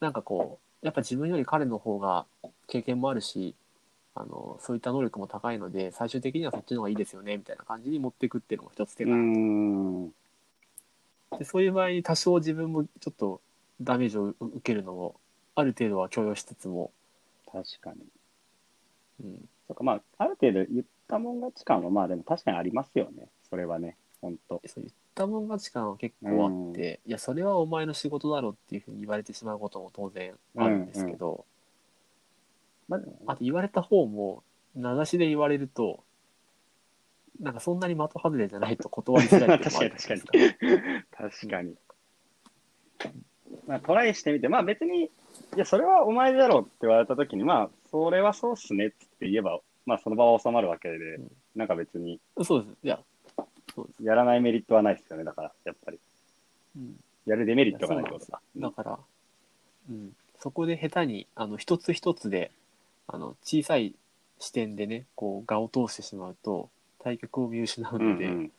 [0.00, 2.24] なんかこうやっぱ自分より彼の方が
[2.66, 3.54] 経験もあるし
[4.14, 10.08] あのそういった能力も高いので最終的にはそっちの方がいいですよねみたいな感じに持っていくっていうのも一つ手うがあるん。
[11.38, 13.40] でそういう場合に多少自分もちょっと
[13.80, 15.16] ダメージを受けるのを
[15.56, 16.92] ある程度は許容しつつも、
[17.50, 18.04] 確かに。
[19.24, 23.28] うん、そっか、まあ、ある程度言ったもん勝ち感は、まあでも確かにありますよね。
[23.50, 31.44] それはね、本当そういったもん勝ち感は結構あって、いやそれはお前の仕事だろっていうふうに言われてしまうことも当然あるんですけど、
[32.88, 34.42] まあと言われた方も
[34.74, 36.04] 名指しで言われると
[37.40, 41.48] なんかそんなに的外れじゃないと断りづらいっていうのもあるじゃないです か。
[41.48, 41.74] 確かに。
[43.66, 45.10] まあ、トライしてみて、まあ別に、い
[45.56, 52.76] や、それはお前だろうって言われたときに、まあ、それはそうっすねって言えば、まあその場は収まるわけで、うんなんか別に、そうです。
[52.84, 53.00] いや、
[53.74, 54.04] そうです。
[54.04, 55.98] やらないメリットはないですよね、だから、やっぱり。
[56.76, 58.40] うん、やるデメリットがないってことか。
[58.56, 58.98] だから、
[59.88, 62.50] うん、そこで下手にあの一つ一つで
[63.08, 63.94] あの小さい
[64.38, 66.68] 視点でねこう画を通してしまうと
[67.02, 68.52] 対局を見失ううんので、うん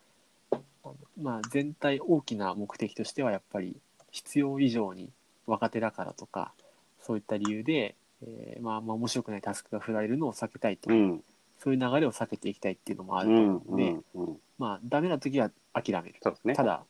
[0.51, 3.75] あのまあ、全体大きな目的としてはやっぱり
[4.17, 5.11] 必要以上に
[5.45, 6.53] 若手だからとか
[7.01, 11.23] そういった理由で、えーまあ、まあ面白くないタスクが振られるのを避けたいとか、うん
[11.59, 16.15] そういう流れを避けていきたいっていうのもあるとうん思うので、うんうんまあダメな時は諦める。
[16.43, 16.53] ね。
[16.53, 16.83] ただ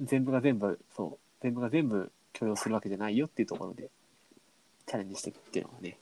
[0.00, 3.90] 全部が全部そう全部が全部許容するわけじゃないよっていうところで
[4.86, 5.98] チャレンジしていくっていうのがね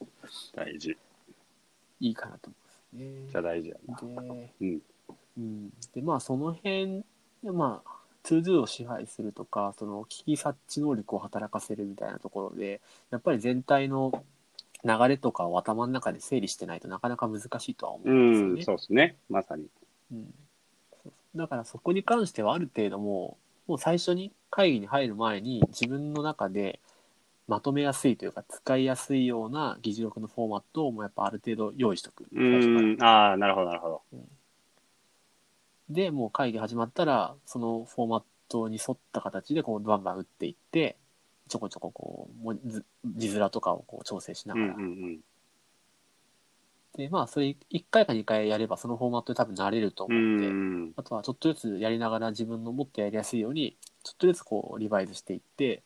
[0.54, 0.96] 大事。
[2.00, 2.56] いいかなと思
[2.92, 3.96] うんですじゃあ大事やな。
[4.34, 4.52] ね。
[4.60, 4.80] で,、うん。
[5.38, 7.02] うん、でまあその辺
[7.42, 12.80] でまあ 2Do を支配するとかその危機察知能力を働かせるみたいなところで
[13.10, 14.24] やっぱり全体の
[14.84, 18.60] 流れとかを頭の中で整理してないとなかなか難しいとは思ううんですよね。
[18.60, 19.16] ん、そうですね。
[19.28, 19.66] まさに。
[20.12, 20.34] うん
[21.36, 23.36] だからそこに関してはある程度も
[23.68, 26.80] うもう最初に会議に入る前に自分の中で
[27.46, 34.02] まとめやすいというか使いやすいような議事録のフォーマットをもうやっぱある程度用意しとくうん、ああ、なるほど、なるほど。
[35.90, 40.96] でもう会議始まったらそのフォーマットに沿った形でこうバンバン打っていって
[41.48, 42.82] ちょこちょここうも字
[43.28, 45.18] 字面とかをこう調整しなうんがら、うんうん。
[46.96, 50.92] でまあそれ1回か2回やればそのフォーマットで多分慣れるとう思うんで、ん。
[50.96, 55.82] あとはちょっとずつやりながら自分のもっとやりやすいようにちょっとずつこうリバイズしていって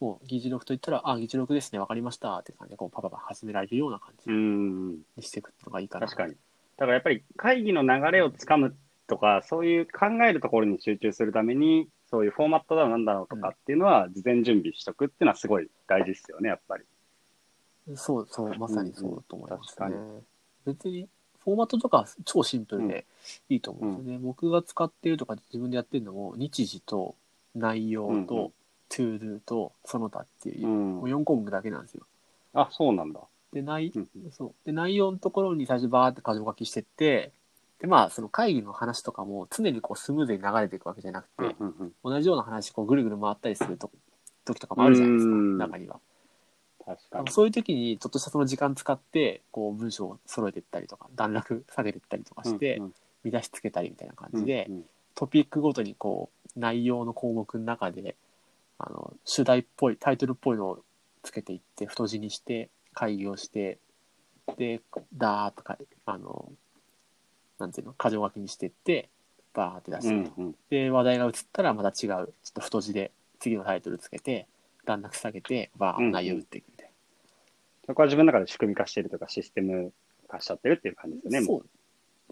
[0.00, 4.92] もう議事録といったら「あ議事録ですね分かりました」って感じでこうパパパ始められるような感じうん。
[5.16, 6.32] にしていくのがいいかな確かに。
[6.32, 8.74] だからやっぱり会議の流れをつかむ
[9.10, 16.84] とか、そういう考えるところに集中するために、そういうフォーマットだろうなんだろうとかっていうのは、事前準備しとくっていうのはすごい大事ですよね、やっぱり。
[17.96, 20.22] そうそうまさにそうだと思いますね、うんうん
[20.66, 21.08] 別に
[21.42, 23.06] フォーマットとかは超シンプルで
[23.48, 27.14] いいと思うんですよね、僕が使ってるとか自分でやってるのも日時と
[27.54, 28.26] 内容うんうん。
[28.26, 28.52] と
[28.90, 30.96] to do とその他っていうう、ん。
[30.96, 31.04] もう。
[31.06, 32.02] 4項目だけなんですよ。
[32.52, 33.20] あ、そうなんだ。
[33.54, 34.30] で内うんうん。
[34.30, 34.54] そう。
[34.66, 37.32] で、内容のところに最初バーって箇条書きしてって、
[37.80, 43.90] で、まあ、その会議の話とかも常にこうスムーズに流れていくわけじゃなくて、うんうん同じような話、こうぐるぐる回ったりすると
[44.44, 46.00] 時とかもあるじゃないですか、うん中には。
[46.84, 47.30] 確かに。
[47.30, 58.16] そういう時に、ちょっとしたその時間使って、こう文章を揃えていったりとか、段落下げていったりとかして、うんうん見出しつけたりみたいな感じで、うんうんトピックごとにこう、内容の項目の中で、
[58.78, 60.82] あの、主題っぽい、タイトルっぽいのを
[61.22, 63.78] つけていって、太字にして、会議をして、
[64.56, 64.80] で、
[65.12, 66.50] ダーッとか、あの、
[67.60, 69.08] なんていうの、箇条書きにしていって、
[69.54, 70.14] バーって出すと。
[70.14, 74.46] うんうんで、話題が移ったらまた違う、ちょっと太字で次のタイトルつけて、
[74.84, 76.90] 段落下げて、バーうん内容打っていくみたい
[77.86, 79.92] そこは自分の中で仕組み化してるとか、システム
[80.28, 81.40] 化しちゃってるっていう感じですよな。
[81.40, 81.46] ね。
[81.46, 81.68] もそう。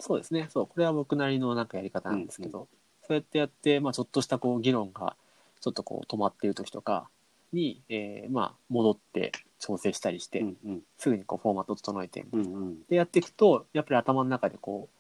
[0.01, 0.49] そうですね。
[0.51, 0.67] そう。
[0.67, 2.69] これは僕なりのなんかやり方なんですけど、
[3.07, 5.17] そうやってやって、まあちょっとしたこう議論が
[5.61, 7.09] ちょっとこう止まっている時とか
[7.53, 14.98] に、えーまあ戻って調整したりして、うんうんすぐにこうフォーマット整えて、うんうんでやっていくと、やっぱり頭の中でこう、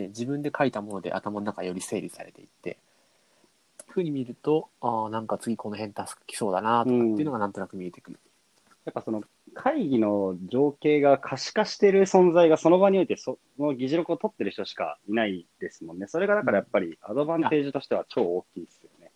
[0.00, 2.78] ね、自分で書いたもので頭の中より整理されていって、
[3.88, 8.20] ふうに見ると、ああ、なんか次この辺タスク来そうだなとかっていうのがなんとなく見えてくる。
[8.84, 16.06] やっぱその会議の情景が可視化してる存在がその場においてその議事録を取ってる人しかいないですもんね。
[16.06, 19.10] それがだからやっぱりアドバンテージとしては超大きいですよね。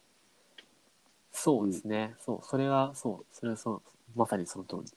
[1.33, 2.14] そうですね。
[2.20, 2.38] そう。
[2.42, 3.27] それが、そう。
[3.33, 3.83] それはそう。
[4.14, 4.92] まさにその通り。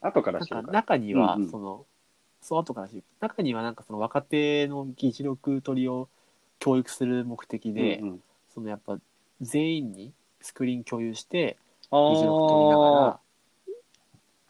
[0.00, 0.72] 後からなんか知るから。
[0.72, 1.86] 中にはうんうん、その、
[2.40, 3.04] そう後から知る。
[3.20, 6.08] 中にはなんかその若手の議事録取りを
[6.58, 8.22] 教育する目的で、うんうん。
[8.54, 8.98] そのやっぱ
[9.40, 11.56] 全員にスクリーン共有して、
[11.90, 13.20] あ議事録取りながーら、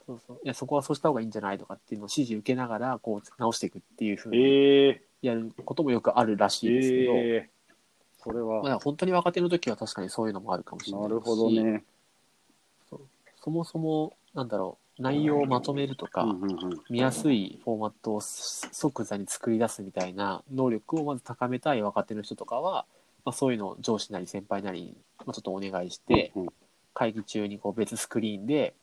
[0.07, 0.41] そうそう。
[0.45, 7.17] いやそこはそうした方がいいんじゃないとかっていうのを指示受けながらこう直していくっていうふうにええやることもよくあるらしいですけど、え
[7.49, 7.51] え
[8.23, 11.11] それは、まあ、だから本当に若手の時は確かにそういうのもあるかもしれないし。
[11.11, 11.85] なるほどね。
[13.37, 16.83] そもそもなんだろう内容をまとめるとか、うんうんうん。
[16.89, 22.87] 見やすいフォーマットを即座に作り出すみたいな能力をまず高めたい若手の人とかは、
[23.25, 26.47] まあ、そういうのを上司なり先輩なりにまあちょっとお願いして、うん。
[26.95, 28.75] 会議中にこう別スクリーンで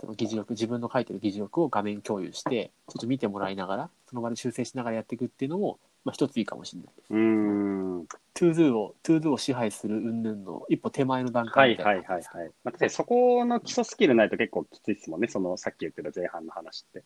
[0.00, 6.94] その議事録自分の書いてる議事録を画面共有してちょっと見てもらいながらその場で修正しながらやっていくっていうのも、まあ、一ついいかもしれない。
[7.10, 8.06] うーん。
[8.32, 12.52] ToDo を ToDo を支配する云々の一歩手前の段は階みたいはいいなはいはい。
[12.62, 15.26] まあ、確かにそこの基礎スキルないと結構きついですもんね。
[15.26, 17.02] そのさっき言ってた前半の話って。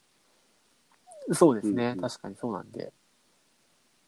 [1.33, 2.93] そうですね、うんうん確かにそうなんで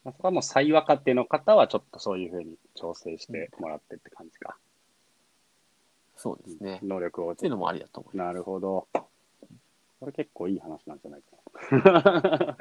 [0.05, 4.57] まあ、そこはもう最若手の方はちょっとそういうふうに調整してもらってって感じか。
[6.17, 8.27] そうですね、能力をっていうのもありだと思います。
[8.27, 8.89] なるほど。
[10.01, 12.57] これ結構いい話なんじゃないか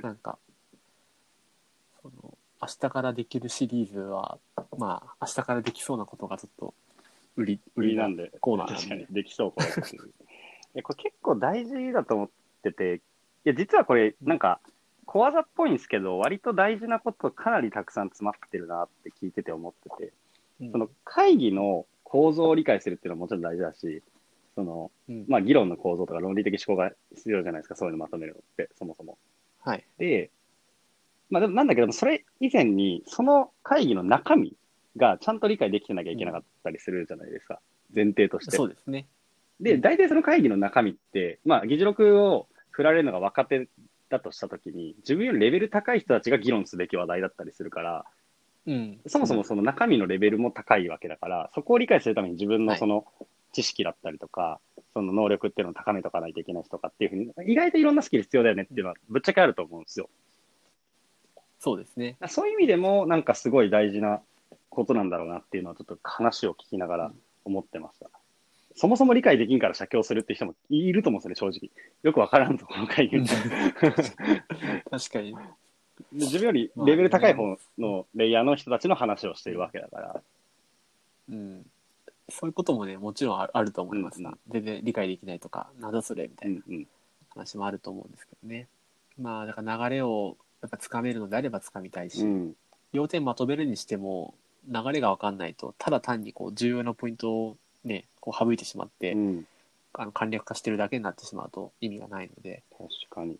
[0.02, 0.38] なんか、
[2.62, 4.38] 明日からできるシリーズは、
[4.78, 6.74] まあ、明日からできそうなことがちょっと、
[7.36, 10.02] 売り、売りなんで、コーナーなんで確かにできそう、これっていう。
[10.06, 10.08] い
[10.74, 12.28] や、これ結構大事だと思っ
[12.62, 13.00] てて、い
[13.44, 14.60] や、実はこれ、なんか、
[15.06, 20.12] 小技っぽいんですけど、割と大事なことかなりたくさん詰まってるなって聞いてて思ってて、
[20.60, 24.02] うんその会議の構造を理解するっていうのはもちろん大事だし、
[24.54, 29.16] その、うんまあ、議論の構造とか論理的思考が必要じゃないですか、そういうのまとめるのって、そもそも。
[29.62, 29.84] はい。
[29.98, 30.30] で、
[31.30, 34.54] まあ、でもなんだけど、それ以前に、その会議の中身
[34.96, 37.60] がちゃんと理解できてなきゃいけなかったりするじゃないですか、
[37.94, 38.64] 前提としてそ。
[38.64, 39.06] うですね。
[39.60, 43.68] で、大体その会議の中身って、まあ、議事録を振られるのが若手
[44.08, 48.04] だとしたときに、自分よりレベル高い人たちが議論すべき話題だったりするから、
[48.66, 49.00] うん。
[49.06, 53.04] そもそもその中身のレベルも高いわけだから、そこを理解するために自分のはいその
[53.52, 54.60] 知識だったりとか、
[54.92, 60.08] その能力っていうのを高めとかないといけない人とかっていうふうに、意外といろんなスキル必要だよねっていうのはぶっちゃけあると思うんですよ。
[61.60, 62.16] そうですね。
[62.28, 64.20] そういう意味でも、なんかすごい大事な
[64.70, 67.12] ことなんだろうなっていうのは、ちょっと話を聞きながら
[67.44, 68.08] 思ってました。
[68.74, 71.70] そもそも理解できんから写経するって人もいると思うんですよね、正直。
[72.02, 73.26] よくわからんとこの会議で
[74.90, 75.36] 確かに。
[76.12, 80.22] 自分よりレベル高い方のレイヤーの人たちの話をしているわけだから。
[81.28, 81.66] うん。
[82.30, 86.86] そういうこともね、もちろんあると思います、うんうん全然理解できないとか、なんだそれみたいなうんうん。
[87.28, 88.66] 話もあると思うんですけどね。
[89.18, 92.54] まあ、だから流れをやっぱつかめるのであればつかみたいし、うん。
[92.92, 94.34] 要点まとめるにしても、
[94.68, 99.46] 流れがわかんないと、ただ単にこう重要なポイントをね、こう省いてしまって、うん。
[99.92, 103.38] あの簡略化してるだけになってしまうと意味がないので、確かに。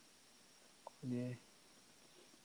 [1.04, 1.38] ね、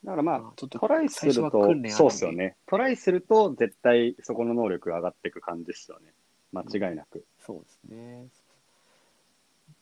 [0.04, 2.56] だからまあ、まあちょっとトライする最初とは訓練、あるんでそうっすよね。
[2.66, 6.12] トライすると絶対そこの能力が上がっていく感じですよね。
[6.52, 7.24] 間違いなく。
[7.44, 8.26] そうですね。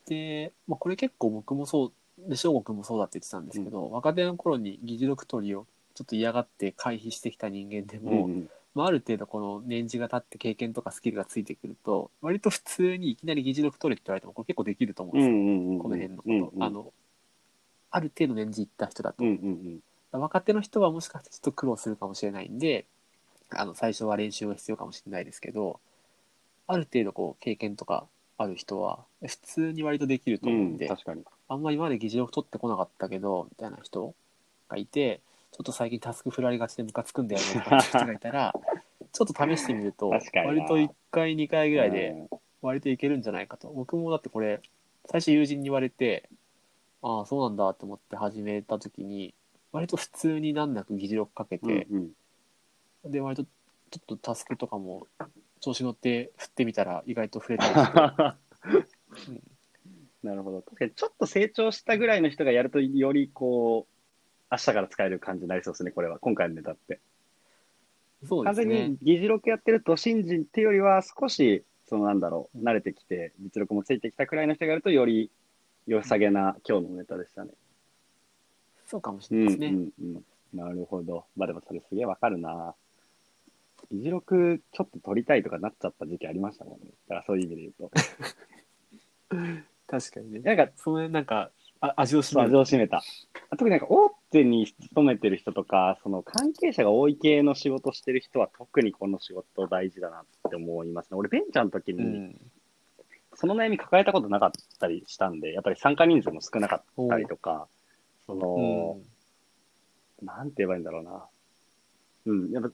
[0.07, 15.35] で、まあ、これ結構僕もそう、で、翔吾君もそうだって言ってたんですけど、若手の頃に議事録取りをちょっと嫌がって回避してきた人間でも、うんまあ、ある程度この年次が経って経験とかスキルがついてくると、割と普通にいきなり議事録取れって言われても、これ結構できると思うんですよ。
[15.35, 15.79] うんうんうん。
[15.79, 16.29] この辺のこと。
[16.29, 16.93] うんうんあの、
[17.91, 19.23] ある程度年次いった人だと。
[19.23, 19.79] うんうん
[20.11, 22.85] 若手の人はもしかしてちょっと苦労するかもしれないんで、
[23.49, 25.81] あの、最初は練習が必要かもしれないですけど、
[26.67, 28.05] ある程度こう、経験とか
[28.37, 30.55] ある人は、普通に割とできるとうん。
[30.55, 31.23] 思うで、うんん、確かに。
[31.47, 34.13] あんま今まで議事録取ってこなかったけど、みたいな人
[34.69, 38.53] がいて、ちょっと最近タスク振られがちでムカつくんだよね、とかって人が いたら、
[39.11, 42.39] ちょっと試してみると、割と1回、2回ぐらいで、うん。
[42.61, 43.69] 割といけるんじゃないかと。
[43.69, 44.59] 僕もだってこれ、
[45.05, 46.29] 最初友人に言われて、
[47.03, 49.33] ああ、そうなんだって思って始めた時に、
[49.71, 52.13] 割と普通に難なく議事録かけて、うん
[53.03, 53.11] うん。
[53.11, 55.07] で、割とちょっとタスクとかも
[55.59, 59.54] 調子乗って振ってみたら意外と触れたりして、 うん
[60.25, 60.61] なるほど。
[60.61, 63.93] 確かにちょっと成長したぐらいの人がやるとよりこう、
[64.51, 66.17] 明日から使える感じになりそうですね、これは。
[66.19, 66.99] 今回のネタって。
[68.27, 68.97] 完全そうですねに。
[69.03, 75.29] 議事録やってると新人っていうよりは少し、そのなんだろう、慣れてきて、実力もついてきたくらいの人がやるとより
[75.85, 77.51] 良さげな今日のネタでしたね。
[78.87, 79.91] そうかもしうんれないですね。
[79.99, 80.15] うん
[80.53, 80.57] うん。
[80.57, 81.25] なるほど。
[81.37, 82.73] まあでもそれすげえわかるな。
[83.91, 86.87] 議事録ちょっと取りたいとかなっちゃった時期ありましたもんね。
[87.07, 87.91] だからそういう意味で言うと。
[89.87, 90.39] 確かにね。
[90.39, 92.59] なんか、そのなんか、あ味を占そう味める。
[92.59, 93.03] を占めた。
[93.51, 101.17] 特になんか大手に勤めてる人とか、その関係者が多い系の仕事してる人は特にこの仕事大事だなって思いますね。
[101.17, 102.41] 俺ベンチャーの時にうん。
[103.35, 107.67] その悩み抱えたことなかったりしたんで、やっぱり参加人数も少なかったりとか、
[108.25, 108.97] その、
[110.21, 111.25] なんて言えばいいんだろうな。
[112.27, 112.69] うん、やっぱ、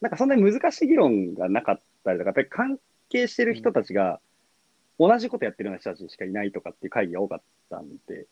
[0.00, 4.20] なんかそんなに難しい議論がなかったりとか、やっぱり関係してる人たちが、
[4.98, 8.26] 同じことやってるような人たちしかいないとかっていう会議が多かったんで、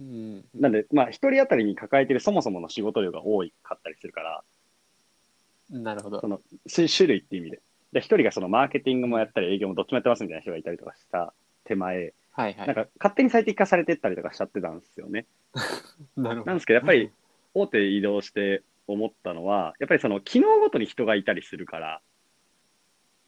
[0.00, 0.44] うん。
[0.54, 4.42] なんで、まあ、一人当たりに抱えてるそもそもの仕事量が多かったりするから、
[5.70, 6.28] なるほどそ。
[6.28, 7.60] のし種類っていう意味で。
[7.92, 11.32] で、一人がそのマーケティングもやったり営業もどっちもやってますみたいな人がいたりとかした
[11.64, 12.66] 手前、はいはい。
[12.66, 15.26] なんか勝手に最適化されてったりとかしちゃってたんですよね。
[16.16, 16.46] なるほど。
[16.46, 17.10] なんですけど、やっぱり
[17.54, 22.02] 大手移動して思ったのは、やっぱりその機能ごとに人がいたりするから、うん、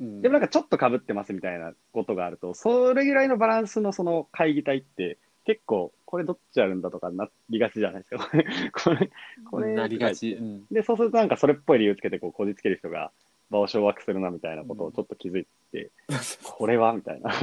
[0.01, 8.31] でもなんかちょっと被ってますみたいなことがあると、それぐらいのバランスのその会議体って、結構、これどっちあるんだとかなりがちじゃないですか。
[8.85, 9.11] これ、
[9.51, 10.33] これ、なりがち。
[10.33, 10.65] うん。
[10.71, 13.13] で、そうするとなんかそれっぽい理由つけてこうこじつける人が
[13.51, 15.91] 場を掌握するなみたいなことをちょっと気づいて、
[16.45, 17.33] これはみたいな。
[17.33, 17.43] し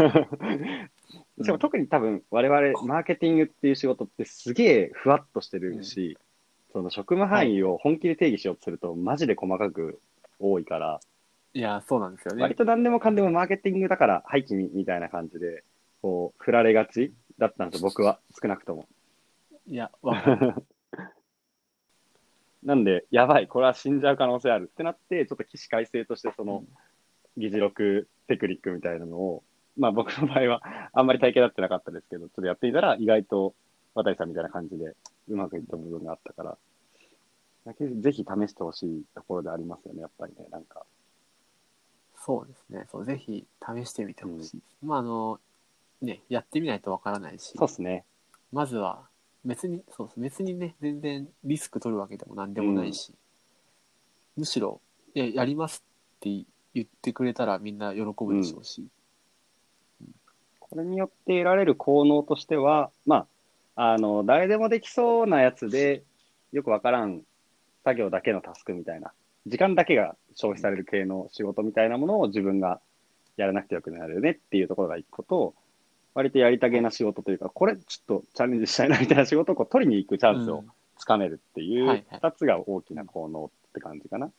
[1.45, 6.17] かも特に多分我々マーケティングっていう仕事ってすげえふわっとしてるし、
[6.71, 9.99] その職務範囲を本気で定義しようとするとマジで細かく
[10.39, 10.99] 多いから、
[11.57, 12.43] いや、そうなんですよね。
[12.43, 15.63] 割と何でもかんでもマーケティングだから、はい、君みたいな感じで、
[16.03, 18.87] こう、振られがちだったんですよ、 僕は、少なくとも。
[19.65, 20.53] いや、わかる。
[22.61, 26.63] なんで、やばい、これは死んじゃう可能性あるってなって、ちょっと起死回生として、その、
[27.37, 29.43] 議事録テクニックみたいなのを、
[29.77, 30.61] まあ僕の場合は、
[30.93, 33.55] あんまり体系立ってなかったですけど、ちょっとやっていたら、意外と、
[33.95, 34.95] 渡さんみたいな感じで、
[35.27, 36.57] うまくいった部分があったから、
[37.65, 40.85] だけぜひ試してほしいところでありますよね、やっぱりね、なんか。
[42.27, 42.85] そうですね。
[42.91, 44.61] そう、ぜひ試してみてほしい。
[44.83, 45.39] まあ、あの、
[46.01, 48.03] ね、やってみないとわからないし、そうっすね。
[48.51, 49.07] まずは、
[49.45, 50.19] 別に、そうです。
[50.19, 53.13] 別にね、全然リスク取るわけでも何でもないし、
[54.35, 54.81] むしろ、
[55.15, 55.85] いや、やります
[56.17, 58.85] って言ってくれたらみんな喜ぶでしょうし、
[60.59, 63.25] これによって得られる効能としては、ま
[63.75, 66.03] あ、あの、誰でもできそうなやつで、
[66.51, 67.21] よくわからん
[67.85, 69.13] 作業だけのタスクみたいな、
[69.45, 72.79] 時間だけが消費される系の仕事みたいなものを自分が
[73.37, 75.55] やらなくてよくなるよねっていうところが一個と、
[76.13, 80.63] 割とやりたげな仕事というか、これちょっとチャレンジしたいなみたいな仕事をこう取りに行くチャンスを
[80.97, 84.31] つかめるっていはいうはい二つが大きな効能って感じかな。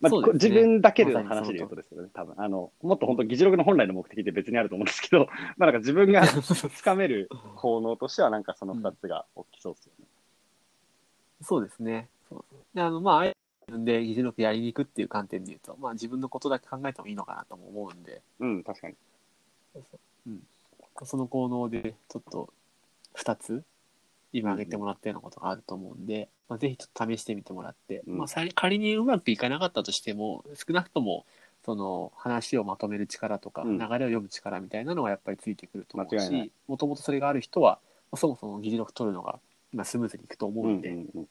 [0.00, 2.34] まあ、ね自分だけでの話で言うとですよね、多分。
[2.36, 10.06] あの、もっと本当議事録の本来の目的って別にあると思うんですけど、 まあなんか自分がつかめる効能としてはなんかその二つが大きそうですよね。
[11.42, 12.08] そうですね。
[12.28, 12.44] そう
[12.74, 13.32] であの、まあ、
[13.68, 18.94] 自分で議事録やりに行くっていう観点で言うと、まあ自分のことだけ考えてもいいのかなとも思うんで、うん、確かに。
[21.04, 22.52] その効能でちょっと
[23.16, 23.64] 2つ
[24.32, 28.18] 今挙げてもらったようなことがあると思うんで、まあ、ぜひちょっと試してみてもらって、うん。
[28.18, 31.26] まあ、仮にうまくいかなかったとしても少なくとも
[31.64, 33.78] その話をまとめる力とか、うん。
[33.78, 36.44] 流れを読む力みたいなのがやっぱりついてくると思う間違いない。
[36.44, 37.80] しもともとそれがある人は、
[38.12, 39.40] まあそもそも議事録取るのが
[39.72, 41.28] 今スムーズにいくと思ううんんで、うんうん。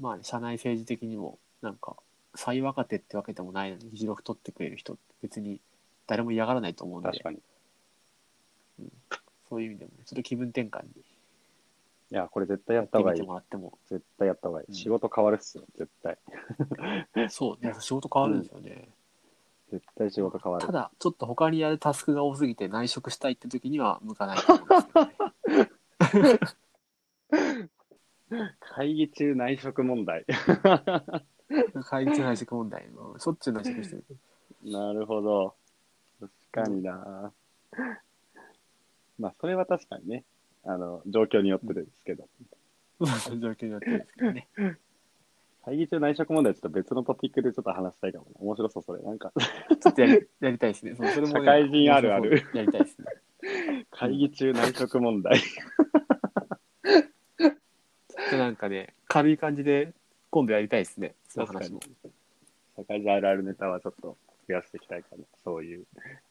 [0.00, 1.96] まあ、ね、社内政治的にもなんか
[2.34, 5.60] 最若手ってわけでもないのに議事録取ってくれる人って別に
[6.06, 7.36] 誰も嫌がらないと思うんで確かに。
[7.36, 7.40] い
[9.48, 11.04] そういう意味でもねちょっと気分転換に
[12.14, 13.22] や、これ絶対ややった方がいい。
[13.22, 14.66] もらっても絶対やった方がいい。
[14.68, 16.18] うん仕事変わるっすよ、絶対。
[17.28, 18.88] そうね、仕事変わるんですよね。
[19.72, 20.72] 絶対仕事変わるた。
[20.72, 26.56] だ、ちょっと他にやるタスクが多すぎて内職したいって時には向かないと思うんです
[28.60, 30.24] 会議中内職問題。
[31.84, 34.04] 会議中内職問題の、しょっちゅう内職してる。
[34.64, 35.54] なるほど。
[36.20, 37.32] 確かにな。
[39.18, 40.24] まあ、それは確かにね。
[40.64, 42.26] あの、状況によってですけど。
[43.00, 44.48] 状況になってですけどね。
[45.64, 48.40] 会議中内職問題ちょっと別のトピックでちょっと話したいかもな。
[48.40, 49.02] 面白そう、それ。
[49.02, 49.32] なんか、
[49.80, 50.94] ちょっとやりやりたいですね。
[50.94, 53.06] そうそれも、ね、社会人あるあるやりたいですね。
[53.90, 55.40] 会議中内職問題。
[58.30, 59.92] でなんかね、軽い感じで
[60.30, 61.14] 今度やりたいですね。
[61.28, 61.80] その話も。
[62.76, 64.16] 社会人あるあるネタはちょっと
[64.48, 65.24] 増やしていきたいかな。
[65.44, 65.86] そういう。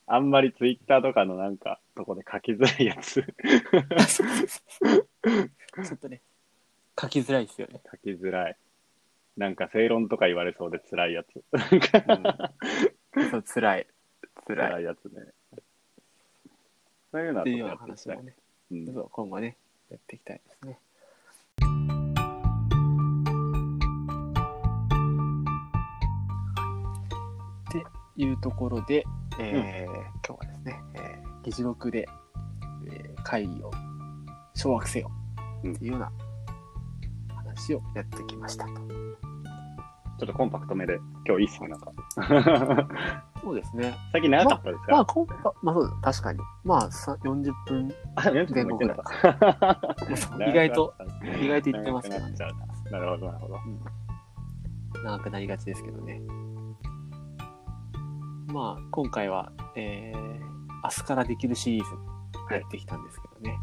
[0.08, 3.24] あんまりツイッターとかのなんか、とこで書きづらいやつ。
[3.24, 6.22] ちょっとね、
[7.00, 7.82] 書きづらいですよね。
[7.90, 8.58] 書きづらい。
[9.38, 11.44] なんか正論とか言われそうで辛いやつ。
[11.54, 11.58] う
[13.20, 13.88] ん、そう辛い。
[14.46, 14.70] 辛い。
[14.70, 15.22] 辛いやつね。
[17.12, 18.36] そういうのはやっていきたい話もね、
[18.72, 19.56] うんそう今後ね、
[19.90, 20.80] やっていきたいですね。
[28.16, 29.04] いうところで、
[29.40, 29.94] えー
[30.26, 32.08] 今日はですね、えー議事録で、
[32.88, 33.72] えー会議を
[34.56, 35.12] 掌握せよ
[35.60, 36.12] っていうような
[37.36, 38.74] 話をやってきましたと。
[40.20, 41.92] ちょっとコンパクトめで、今日いいっすね、なんか。
[43.42, 43.94] そうですね。
[44.12, 46.40] 最近長かったですか、まあ、コンパ、まあそうだ、確かに。
[46.64, 48.98] まあ、さ40分、あ、40前後ぐらい
[50.40, 50.46] た。
[50.48, 50.94] 意外と、
[51.42, 52.36] 意外と言ってますけどね
[52.92, 53.60] なるほど、なるほど。
[55.04, 56.22] 長くなりがちですけどね。
[58.54, 63.58] まあ、今回は、えー明日からできるシリーズやってきたんですけどね。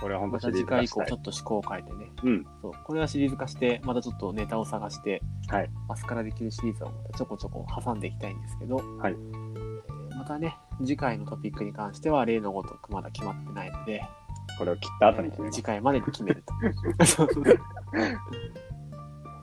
[0.00, 2.10] これは本当また次回以降ちょっと思考を変えてね。
[2.24, 2.44] うん。
[2.60, 2.72] そう。
[2.84, 5.70] これはシリーズ化して、またちょっとネタを探して、はい。
[5.88, 9.56] 明日からできるシリーズをまたちょこちょこ挟んでいきたいんですけど、はいえー
[10.16, 14.02] またね、次回のトピックに関しては例のごとくまだ決まってないので、
[14.58, 16.54] これを切った後に決めます次回までに決めると。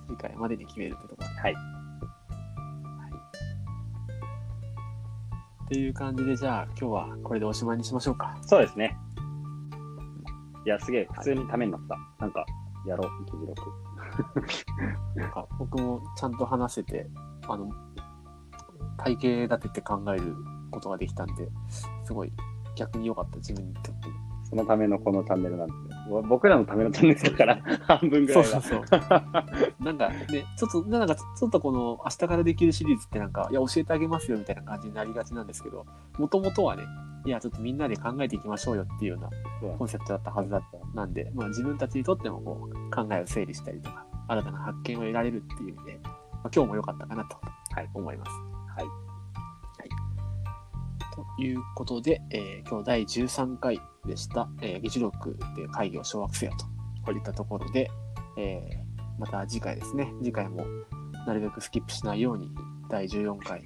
[0.09, 1.41] 次回までに決めるってところで。
[1.41, 1.55] はい。
[5.73, 8.37] っていう感じで、じゃあ今日はこれでおしまいにしましょうか。
[8.43, 8.95] そうですね。
[10.67, 11.97] いや、すげえ、普通にためになった。
[12.19, 12.45] なんか、
[12.85, 13.61] やろう、議事録。
[15.15, 17.09] なんか僕もちゃんと話せて、
[17.47, 17.71] あの、
[18.99, 20.35] 体系立てて考える
[20.69, 21.49] ことができたんで、
[22.03, 22.31] すごい
[22.75, 24.09] 逆に良かった、自分にとって。
[24.43, 25.73] そのためのこのチャンネルなんで。
[26.09, 28.43] 僕らのためのチャンネルだから、 半分ぐらいは。
[28.43, 28.99] そうそうそう。
[29.83, 35.85] なんかね、ちょっと、なんかちょっとこの明日からできるシリーズってなんか、いや、教えてあげますよみたいな感じになりがちなんですけど、
[36.17, 36.83] もともとはね、
[37.25, 47.37] いや、ちょっとみんなで考えていきましょうよっていうようなコンセプトだったはずだったなんで、まあ自分たちにとってもこう考えを整理したりとか、新たな発見を得られるっていう意味で、まあ、今日も良かったかなと
[47.71, 48.31] はい思います。
[48.75, 48.87] はい。
[51.15, 56.53] ということで、えー今日第13回でした、えー議事録で会議を掌握せよ
[57.05, 57.89] といったところで、
[58.37, 58.83] えー
[59.19, 60.65] また次回ですね、次回も
[61.27, 62.51] なるべくスキップしないように
[62.89, 63.63] 第14回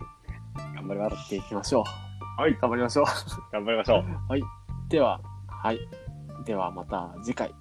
[0.76, 2.42] 頑張りまっていきましょう。
[2.42, 2.58] はい。
[2.62, 3.06] 頑張りましょう。
[3.52, 4.06] 頑張りましょう。
[4.90, 5.80] では、はい。
[6.46, 7.54] ではまた次回。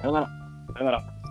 [0.00, 0.26] さようなら。
[0.72, 1.23] さよなら。